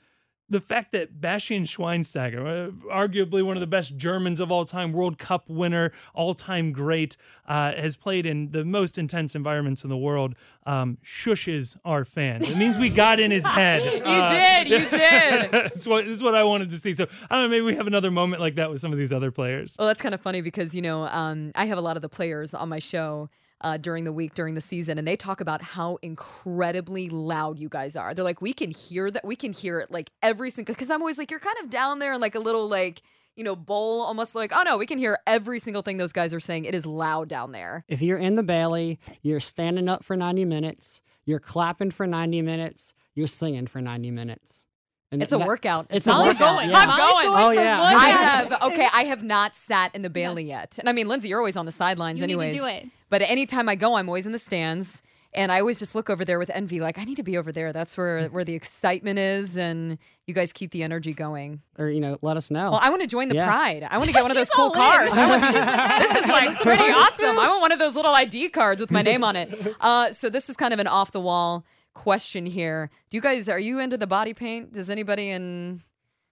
the 0.50 0.62
fact 0.62 0.91
that 0.94 1.22
Bastian 1.22 1.63
Schweinsteiger, 1.65 2.70
uh, 2.70 2.72
arguably 2.91 3.44
one 3.44 3.56
of 3.56 3.62
the 3.62 3.68
best 3.68 3.98
Germans 3.98 4.39
of 4.39 4.51
all 4.51 4.65
time, 4.65 4.91
World 4.91 5.18
Cup 5.18 5.50
winner, 5.50 5.91
all 6.13 6.34
time 6.34 6.72
great, 6.72 7.18
uh, 7.48 7.74
has 7.74 7.96
played 7.96 8.25
in 8.25 8.51
the 8.51 8.65
most 8.65 8.98
intense 8.98 9.36
environments 9.36 9.84
in 9.84 9.89
the 9.89 9.98
world, 9.98 10.36
um, 10.65 10.98
shushes 11.03 11.77
our 11.86 12.03
fans. 12.06 12.50
It 12.50 12.58
means 12.58 12.77
we 12.77 12.89
got 12.89 13.20
in 13.20 13.32
his 13.32 13.46
head. 13.48 13.84
You 13.84 14.70
did, 14.70 14.82
you 14.82 14.89
did. 14.98 15.51
That's 15.51 15.88
what, 15.88 16.06
this 16.06 16.18
is 16.18 16.24
what 16.24 16.36
I 16.36 16.44
wanted 16.44 16.70
to 16.72 16.77
see. 16.77 16.94
So 16.94 17.08
I 17.29 17.36
don't 17.36 17.46
know, 17.46 17.50
maybe 17.50 17.65
we 17.65 17.75
have 17.75 17.88
another 17.88 18.12
moment 18.12 18.41
like 18.41 18.56
that 18.56 18.70
with 18.70 18.82
some 18.82 18.91
of 18.91 18.98
these 18.98 19.12
other 19.12 19.32
players. 19.32 19.75
Well, 19.77 19.88
that's 19.88 20.01
kind 20.01 20.15
of 20.15 20.22
funny 20.22 20.41
because 20.41 20.75
you 20.75 20.82
know 20.82 21.03
um, 21.03 21.51
I 21.56 21.65
have 21.65 21.77
a 21.77 21.82
lot 21.82 21.96
of 21.96 22.01
the 22.01 22.10
players 22.10 22.53
on 22.53 22.70
my 22.70 22.79
show 22.79 23.29
uh, 23.62 23.78
during 23.78 24.04
the 24.04 24.13
week 24.13 24.34
during 24.34 24.56
the 24.56 24.62
season, 24.62 24.98
and 24.98 25.08
they 25.08 25.16
talk 25.16 25.42
about 25.42 25.62
how 25.62 25.98
incredibly 26.01 27.10
loud 27.10 27.60
you 27.60 27.70
guys 27.70 27.96
are. 27.96 28.13
They're 28.13 28.24
like, 28.24 28.42
we 28.42 28.54
can 28.54 28.72
hear 28.72 29.12
that, 29.12 29.25
we 29.25 29.36
can 29.36 29.54
hear 29.54 29.80
it 29.80 29.92
like 29.92 30.12
every 30.24 30.50
single. 30.50 30.74
Because 30.74 30.89
I'm 30.89 31.01
always 31.01 31.18
like, 31.18 31.32
you're 31.32 31.39
kind 31.39 31.58
of 31.63 31.70
down 31.70 32.00
there 32.00 32.13
in 32.13 32.22
like 32.22 32.36
a 32.36 32.39
little 32.39 32.68
like 32.68 33.01
you 33.36 33.44
know 33.44 33.56
bowl, 33.56 34.01
almost 34.01 34.36
like, 34.36 34.51
oh 34.54 34.63
no, 34.66 34.78
we 34.78 34.86
can 34.86 34.98
hear 34.98 35.18
every 35.28 35.60
single 35.60 35.82
thing 35.82 35.98
those 35.98 36.12
guys 36.13 36.34
are 36.34 36.39
saying. 36.39 36.66
It 36.66 36.75
is 36.75 36.86
loud 36.86 37.28
down 37.30 37.51
there. 37.51 37.84
If 37.88 38.01
you're 38.01 38.18
in 38.18 38.36
the 38.36 38.44
Bailey, 38.44 39.00
you're 39.22 39.39
standing 39.39 39.88
up 39.89 40.04
for 40.04 40.16
90 40.16 40.46
minutes, 40.46 41.01
you're 41.25 41.39
clapping 41.39 41.92
for 41.92 42.06
90 42.08 42.42
minutes, 42.42 42.94
you're 43.16 43.28
singing 43.28 43.68
for 43.68 43.82
90 43.82 44.12
minutes. 44.12 44.66
And 45.12 45.24
It's 45.24 45.34
a 45.34 45.38
that- 45.38 45.48
workout. 45.48 45.88
It's 45.89 46.06
a 46.06 46.12
workout, 46.12 46.38
going. 46.38 46.70
yeah. 46.70 46.78
I'm 46.78 46.98
going. 46.98 47.25
going 47.28 47.44
Oh, 47.44 47.50
yeah. 47.51 47.82
I 47.82 47.94
match. 48.12 48.34
have 48.51 48.62
okay. 48.72 48.88
I 48.94 49.04
have 49.06 49.24
not 49.24 49.56
sat 49.56 49.96
in 49.96 50.01
the 50.04 50.10
Bailey 50.10 50.44
yet, 50.44 50.78
and 50.78 50.88
I 50.88 50.92
mean, 50.92 51.08
Lindsay, 51.08 51.30
you're 51.30 51.39
always 51.39 51.58
on 51.58 51.66
the 51.66 51.72
sidelines, 51.72 52.22
You 52.22 52.28
need 52.28 52.34
to 52.36 52.39
anyways. 52.42 52.60
do 52.60 52.66
it. 52.68 52.86
But 53.10 53.22
anytime 53.22 53.68
I 53.70 53.75
go, 53.75 53.96
I'm 53.96 54.08
always 54.10 54.25
in 54.25 54.32
the 54.32 54.39
stands, 54.39 55.01
and 55.34 55.51
I 55.51 55.60
always 55.60 55.78
just 55.80 55.94
look 55.94 56.10
over 56.10 56.25
there 56.25 56.39
with 56.39 56.50
envy, 56.51 56.80
like 56.80 56.98
I 56.98 57.04
need 57.04 57.16
to 57.18 57.24
be 57.24 57.38
over 57.38 57.51
there. 57.51 57.72
That's 57.74 57.96
where 57.98 58.28
where 58.30 58.44
the 58.44 58.54
excitement 58.56 59.20
is, 59.20 59.58
and 59.58 59.98
you 60.28 60.34
guys 60.34 60.51
keep 60.54 60.72
the 60.72 60.84
energy 60.84 61.13
going. 61.13 61.62
Or, 61.78 61.88
you 61.89 62.00
know, 62.00 62.18
let 62.22 62.38
us 62.38 62.50
know. 62.51 62.72
Well, 62.72 62.80
I 62.82 62.89
want 62.89 63.01
to 63.01 63.08
join 63.08 63.30
the 63.30 63.36
Yeah. 63.36 63.48
pride. 63.48 63.88
I 63.89 63.98
want 63.98 64.08
to 64.10 64.13
get 64.18 64.22
one 64.24 64.32
of 64.32 64.38
those 64.38 64.50
cool 64.50 64.66
all 64.66 64.72
in. 64.74 64.78
cards. 64.78 65.12
I 65.13 65.28
want- 65.30 66.04
this 66.13 66.24
is 66.24 66.28
like 66.30 66.58
pretty 66.62 66.92
awesome. 66.92 67.38
I 67.39 67.48
want 67.48 67.62
one 67.62 67.72
of 67.72 67.80
those 67.80 67.96
little 67.96 68.13
ID 68.13 68.50
cards 68.50 68.82
with 68.82 68.92
my 68.92 69.01
name 69.01 69.24
on 69.24 69.36
it. 69.36 69.75
Uh, 69.80 70.12
so 70.12 70.30
this 70.30 70.50
is 70.50 70.56
kind 70.56 70.74
of 70.74 70.80
an 70.80 70.88
off 70.88 71.12
the 71.12 71.20
wall 71.22 71.66
question 71.94 72.46
here. 72.46 72.89
Do 73.10 73.18
you 73.18 73.22
guys 73.22 73.50
are 73.50 73.60
you 73.60 73.80
into 73.80 73.98
the 73.98 74.08
body 74.08 74.34
paint? 74.34 74.74
Does 74.74 74.89
anybody 74.89 75.30
in 75.30 75.82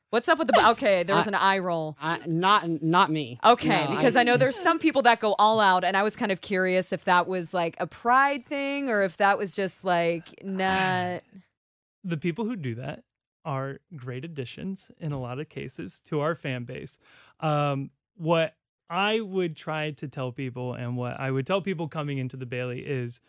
What's 0.10 0.30
up 0.30 0.40
with 0.40 0.48
the 0.48 0.70
okay? 0.70 1.04
There 1.04 1.16
was 1.16 1.28
an 1.28 1.36
eye 1.36 1.60
roll. 1.60 1.98
I, 2.00 2.20
not 2.26 2.82
not 2.82 3.12
me. 3.12 3.40
Okay, 3.44 3.86
No, 3.86 3.96
because 3.96 4.16
I, 4.16 4.24
know 4.24 4.38
there's 4.38 4.56
some 4.56 4.80
people 4.80 5.02
that 5.02 5.20
go 5.20 5.36
all 5.38 5.60
out, 5.60 5.84
and 5.84 5.98
I 5.98 6.04
was 6.04 6.16
kind 6.16 6.32
of 6.32 6.40
curious 6.40 6.94
if 6.94 7.04
that 7.06 7.28
was 7.28 7.54
like 7.54 7.76
a 7.80 7.88
pride 7.88 8.46
thing 8.46 8.90
or 8.90 9.04
if 9.04 9.18
that 9.18 9.38
was 9.38 9.56
just 9.56 9.84
like 9.84 10.44
not. 10.44 11.24
the 12.06 12.18
people 12.18 12.46
who 12.46 12.56
do 12.56 12.76
that 12.76 13.04
are 13.44 13.80
great 13.96 14.24
additions 14.24 14.92
in 15.00 15.12
a 15.12 15.20
lot 15.20 15.40
of 15.40 15.50
cases 15.50 16.02
to 16.06 16.22
our 16.22 16.36
fan 16.36 16.64
base. 16.64 17.00
Um, 17.42 17.92
what 18.16 18.56
I 18.90 19.20
would 19.20 19.58
try 19.58 19.92
to 19.92 20.08
tell 20.08 20.32
people 20.32 20.74
and 20.74 20.96
what 20.96 21.20
I 21.20 21.32
would 21.32 21.46
tell 21.46 21.62
people 21.62 21.88
coming 21.88 22.18
into 22.18 22.38
the 22.38 22.46
Bailey 22.46 22.80
is 22.80 23.20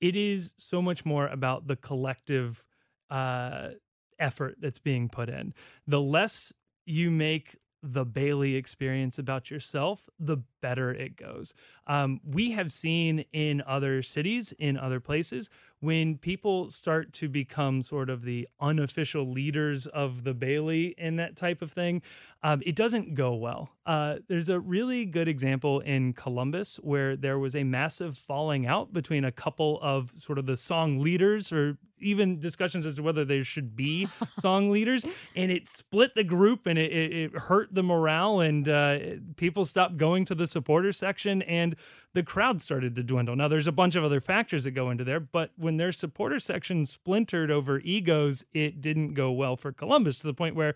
it 0.00 0.14
is 0.14 0.54
so 0.58 0.82
much 0.82 1.04
more 1.04 1.26
about 1.26 1.66
the 1.66 1.76
collective 1.76 2.66
uh, 3.10 3.70
effort 4.18 4.56
that's 4.60 4.78
being 4.78 5.08
put 5.08 5.28
in. 5.28 5.54
The 5.86 6.00
less 6.00 6.52
you 6.86 7.10
make 7.10 7.56
the 7.82 8.04
Bailey 8.04 8.56
experience 8.56 9.18
about 9.18 9.50
yourself, 9.50 10.08
the 10.18 10.38
better 10.60 10.90
it 10.92 11.16
goes. 11.16 11.54
Um, 11.86 12.20
we 12.24 12.52
have 12.52 12.72
seen 12.72 13.24
in 13.32 13.62
other 13.66 14.02
cities, 14.02 14.52
in 14.58 14.76
other 14.76 14.98
places, 15.00 15.48
when 15.80 16.18
people 16.18 16.68
start 16.68 17.12
to 17.12 17.28
become 17.28 17.82
sort 17.82 18.10
of 18.10 18.22
the 18.22 18.48
unofficial 18.60 19.30
leaders 19.30 19.86
of 19.86 20.24
the 20.24 20.34
Bailey 20.34 20.94
and 20.98 21.18
that 21.18 21.36
type 21.36 21.62
of 21.62 21.70
thing, 21.70 22.02
um, 22.42 22.62
it 22.66 22.74
doesn't 22.74 23.14
go 23.14 23.34
well. 23.34 23.70
Uh, 23.86 24.16
there's 24.28 24.48
a 24.48 24.60
really 24.60 25.04
good 25.04 25.28
example 25.28 25.80
in 25.80 26.12
Columbus 26.12 26.76
where 26.82 27.16
there 27.16 27.38
was 27.38 27.54
a 27.54 27.64
massive 27.64 28.16
falling 28.16 28.66
out 28.66 28.92
between 28.92 29.24
a 29.24 29.32
couple 29.32 29.78
of 29.82 30.12
sort 30.18 30.38
of 30.38 30.46
the 30.46 30.56
song 30.56 31.00
leaders 31.00 31.52
or 31.52 31.78
even 32.00 32.38
discussions 32.38 32.86
as 32.86 32.96
to 32.96 33.02
whether 33.02 33.24
there 33.24 33.42
should 33.44 33.74
be 33.74 34.08
song 34.40 34.70
leaders 34.70 35.04
and 35.34 35.50
it 35.50 35.68
split 35.68 36.14
the 36.14 36.24
group 36.24 36.66
and 36.66 36.78
it, 36.78 36.92
it, 36.92 37.12
it 37.12 37.34
hurt 37.34 37.74
the 37.74 37.82
morale 37.82 38.40
and 38.40 38.68
uh, 38.68 38.98
people 39.36 39.64
stopped 39.64 39.96
going 39.96 40.24
to 40.24 40.34
the 40.34 40.46
supporter 40.46 40.92
section 40.92 41.42
and 41.42 41.74
the 42.14 42.22
crowd 42.22 42.60
started 42.62 42.96
to 42.96 43.02
dwindle. 43.02 43.36
Now 43.36 43.48
there's 43.48 43.68
a 43.68 43.72
bunch 43.72 43.94
of 43.94 44.04
other 44.04 44.20
factors 44.20 44.64
that 44.64 44.72
go 44.72 44.90
into 44.90 45.04
there 45.04 45.20
but 45.20 45.50
when 45.56 45.76
their 45.76 45.92
supporter 45.92 46.40
section 46.40 46.86
splintered 46.86 47.50
over 47.50 47.80
egos 47.80 48.44
it 48.52 48.80
didn't 48.80 49.14
go 49.14 49.30
well 49.30 49.56
for 49.56 49.72
columbus 49.72 50.18
to 50.20 50.26
the 50.26 50.34
point 50.34 50.54
where 50.54 50.74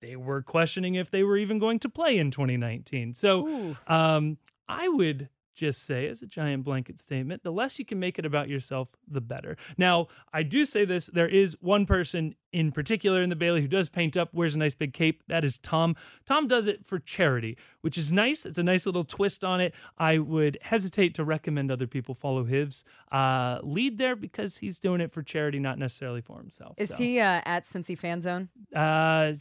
they 0.00 0.16
were 0.16 0.42
questioning 0.42 0.94
if 0.94 1.10
they 1.10 1.22
were 1.22 1.36
even 1.36 1.58
going 1.58 1.78
to 1.78 1.88
play 1.88 2.18
in 2.18 2.30
2019 2.30 3.14
so 3.14 3.76
um, 3.86 4.38
i 4.68 4.88
would 4.88 5.28
just 5.58 5.84
say 5.84 6.06
as 6.06 6.22
a 6.22 6.26
giant 6.26 6.64
blanket 6.64 7.00
statement 7.00 7.42
the 7.42 7.50
less 7.52 7.78
you 7.78 7.84
can 7.84 7.98
make 7.98 8.18
it 8.18 8.24
about 8.24 8.48
yourself 8.48 8.88
the 9.06 9.20
better. 9.20 9.56
Now 9.76 10.06
i 10.32 10.42
do 10.42 10.64
say 10.64 10.84
this 10.84 11.06
there 11.06 11.28
is 11.28 11.56
one 11.60 11.84
person 11.86 12.34
in 12.52 12.72
particular 12.72 13.20
in 13.20 13.28
the 13.28 13.36
bailey 13.36 13.60
who 13.60 13.68
does 13.68 13.88
paint 13.90 14.16
up 14.16 14.32
wears 14.32 14.54
a 14.54 14.58
nice 14.58 14.74
big 14.74 14.92
cape 14.92 15.22
that 15.28 15.44
is 15.44 15.58
tom. 15.58 15.96
Tom 16.24 16.46
does 16.48 16.66
it 16.68 16.86
for 16.86 16.98
charity 16.98 17.56
which 17.80 17.96
is 17.98 18.12
nice. 18.12 18.44
It's 18.46 18.58
a 18.58 18.62
nice 18.62 18.86
little 18.86 19.04
twist 19.04 19.44
on 19.44 19.60
it. 19.60 19.72
I 19.96 20.18
would 20.18 20.58
hesitate 20.62 21.14
to 21.14 21.24
recommend 21.24 21.70
other 21.70 21.86
people 21.86 22.14
follow 22.14 22.44
his 22.44 22.84
uh, 23.12 23.58
lead 23.62 23.98
there 23.98 24.16
because 24.16 24.58
he's 24.58 24.78
doing 24.78 25.00
it 25.00 25.12
for 25.12 25.22
charity 25.22 25.58
not 25.58 25.78
necessarily 25.78 26.20
for 26.20 26.38
himself 26.38 26.74
Is 26.78 26.88
So, 26.90 26.96
he 26.96 27.18
uh, 27.20 27.40
at 27.44 27.64
Cincy 27.64 27.96
Fan 27.98 28.22
Zone? 28.22 28.48
uh 28.74 29.32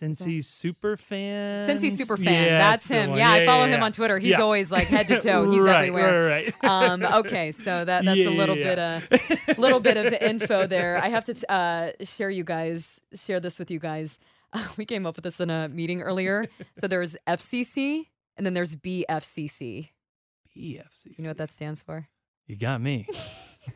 since 0.00 0.24
he's 0.24 0.48
super 0.48 0.96
fan 0.96 1.68
Cincy 1.68 1.90
super 1.90 2.16
fan. 2.16 2.48
That's 2.48 2.88
him. 2.88 3.14
Yeah, 3.14 3.30
I 3.30 3.44
follow 3.44 3.66
him 3.66 3.82
on 3.82 3.92
Twitter. 3.92 4.18
He's 4.18 4.38
always 4.38 4.72
like 4.72 4.88
head 4.88 5.08
to 5.08 5.20
toe. 5.20 5.50
He's 5.50 5.60
right, 5.60 5.76
everywhere. 5.76 6.26
Right, 6.26 6.54
right. 6.62 6.64
um, 6.90 7.02
okay, 7.02 7.50
so 7.50 7.84
that 7.84 8.06
that's 8.06 8.16
Yeah, 8.16 8.28
a 8.28 8.30
little 8.30 8.56
yeah, 8.56 9.00
bit 9.10 9.48
uh, 9.48 9.54
little 9.60 9.78
bit 9.80 9.98
of 9.98 10.12
info 10.14 10.66
there. 10.66 10.96
I 10.96 11.08
have 11.08 11.26
to 11.26 11.52
uh, 11.52 11.92
share 12.02 12.30
you 12.30 12.44
guys 12.44 12.98
share 13.14 13.40
this 13.40 13.58
with 13.58 13.70
you 13.70 13.78
guys. 13.78 14.18
we 14.78 14.86
came 14.86 15.04
up 15.04 15.16
with 15.16 15.24
this 15.24 15.38
in 15.38 15.50
a 15.50 15.68
meeting 15.68 16.00
earlier. 16.00 16.46
So 16.80 16.88
there's 16.88 17.14
FCC 17.28 18.04
and 18.38 18.46
then 18.46 18.54
there's 18.54 18.76
BFCC. 18.76 19.90
BFCC. 20.56 21.18
You 21.18 21.24
know 21.24 21.30
what 21.30 21.36
that 21.36 21.52
stands 21.52 21.82
for? 21.82 22.08
You 22.46 22.56
got 22.56 22.80
me. 22.80 23.06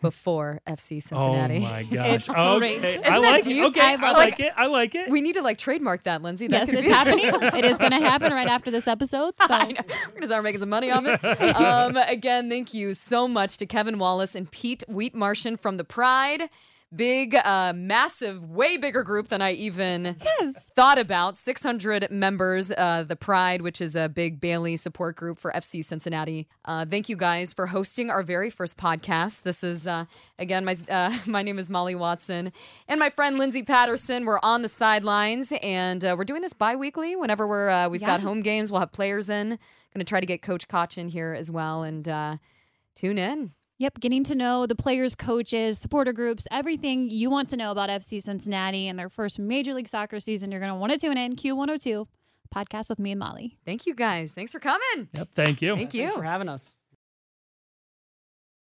Before 0.00 0.60
FC 0.66 1.02
Cincinnati. 1.02 1.58
Oh 1.58 1.60
my 1.60 1.82
gosh. 1.90 2.14
It's 2.14 2.26
great. 2.28 2.78
okay. 2.78 2.94
Isn't 2.94 3.04
I 3.06 3.10
that 3.10 3.18
like 3.20 3.44
deep? 3.44 3.62
it. 3.62 3.66
Okay. 3.66 3.80
I 3.80 3.92
I, 3.92 3.96
love 3.96 4.16
like 4.16 4.40
it. 4.40 4.46
it. 4.46 4.52
I 4.56 4.66
like 4.66 4.94
it. 4.94 5.10
We 5.10 5.20
need 5.20 5.34
to 5.34 5.42
like 5.42 5.58
trademark 5.58 6.04
that, 6.04 6.22
Lindsay. 6.22 6.46
That 6.48 6.66
Yes, 6.68 6.76
it's 6.76 6.86
be- 6.88 6.90
happening. 6.92 7.26
it 7.58 7.64
is 7.64 7.78
going 7.78 7.90
to 7.92 7.98
happen 8.00 8.32
right 8.32 8.48
after 8.48 8.70
this 8.70 8.88
episode. 8.88 9.34
So 9.46 9.46
I 9.54 9.72
know. 9.72 9.80
We're 10.08 10.14
gonna 10.14 10.26
start 10.26 10.44
making 10.44 10.60
some 10.60 10.70
money 10.70 10.90
off 10.90 11.04
it. 11.06 11.22
Um, 11.56 11.96
again, 11.96 12.48
thank 12.48 12.72
you 12.72 12.94
so 12.94 13.28
much 13.28 13.56
to 13.58 13.66
Kevin 13.66 13.98
Wallace 13.98 14.34
and 14.34 14.50
Pete 14.50 14.82
Wheat 14.88 15.14
Martian 15.14 15.56
from 15.56 15.76
the 15.76 15.84
Pride. 15.84 16.48
Big, 16.94 17.34
uh, 17.34 17.72
massive, 17.74 18.42
way 18.48 18.76
bigger 18.76 19.02
group 19.02 19.28
than 19.28 19.42
I 19.42 19.52
even 19.52 20.16
Yes. 20.24 20.70
thought 20.74 20.98
about. 20.98 21.36
600 21.36 22.10
members, 22.10 22.70
uh, 22.72 23.04
the 23.06 23.16
Pride, 23.16 23.62
which 23.62 23.80
is 23.80 23.96
a 23.96 24.08
big 24.08 24.40
Bailey 24.40 24.76
support 24.76 25.16
group 25.16 25.38
for 25.38 25.50
FC 25.54 25.82
Cincinnati. 25.82 26.46
Uh, 26.64 26.84
thank 26.88 27.08
you 27.08 27.16
guys 27.16 27.52
for 27.52 27.66
hosting 27.66 28.10
our 28.10 28.22
very 28.22 28.50
first 28.50 28.76
podcast. 28.76 29.42
This 29.42 29.64
is, 29.64 29.86
uh, 29.86 30.04
again, 30.38 30.64
my, 30.64 30.76
uh, 30.88 31.16
my 31.26 31.42
name 31.42 31.58
is 31.58 31.68
Molly 31.70 31.94
Watson 31.94 32.52
and 32.88 33.00
my 33.00 33.10
friend 33.10 33.38
Lindsay 33.38 33.62
Patterson. 33.62 34.24
We're 34.24 34.40
on 34.42 34.62
the 34.62 34.68
sidelines 34.68 35.52
and 35.62 36.04
uh, 36.04 36.14
we're 36.16 36.24
doing 36.24 36.42
this 36.42 36.52
bi 36.52 36.76
weekly 36.76 37.16
whenever 37.16 37.46
we're, 37.46 37.68
uh, 37.70 37.88
we've 37.88 38.00
got 38.00 38.20
home 38.20 38.42
games. 38.42 38.70
We'll 38.70 38.80
have 38.80 38.92
players 38.92 39.28
in. 39.28 39.58
Going 39.94 40.04
to 40.04 40.04
try 40.04 40.18
to 40.18 40.26
get 40.26 40.42
Coach 40.42 40.66
Koch 40.66 40.98
in 40.98 41.08
here 41.08 41.34
as 41.34 41.50
well 41.52 41.84
and 41.84 42.08
uh, 42.08 42.36
tune 42.96 43.16
in. 43.16 43.52
Yep, 43.78 43.98
getting 44.00 44.22
to 44.24 44.36
know 44.36 44.66
the 44.66 44.76
players, 44.76 45.16
coaches, 45.16 45.78
supporter 45.78 46.12
groups, 46.12 46.46
everything 46.50 47.08
you 47.10 47.28
want 47.28 47.48
to 47.48 47.56
know 47.56 47.72
about 47.72 47.90
FC 47.90 48.22
Cincinnati 48.22 48.86
and 48.86 48.96
their 48.96 49.08
first 49.08 49.38
Major 49.38 49.74
League 49.74 49.88
Soccer 49.88 50.20
season. 50.20 50.52
You're 50.52 50.60
going 50.60 50.72
to 50.72 50.78
want 50.78 50.92
to 50.92 50.98
tune 50.98 51.18
in 51.18 51.34
Q102 51.34 52.06
podcast 52.54 52.88
with 52.88 53.00
me 53.00 53.10
and 53.10 53.18
Molly. 53.18 53.58
Thank 53.64 53.84
you 53.84 53.94
guys. 53.94 54.30
Thanks 54.30 54.52
for 54.52 54.60
coming. 54.60 55.08
Yep. 55.12 55.28
Thank 55.34 55.60
you. 55.60 55.74
Thank 55.74 55.92
you. 55.92 56.02
Thanks 56.02 56.16
for 56.16 56.22
having 56.22 56.48
us. 56.48 56.76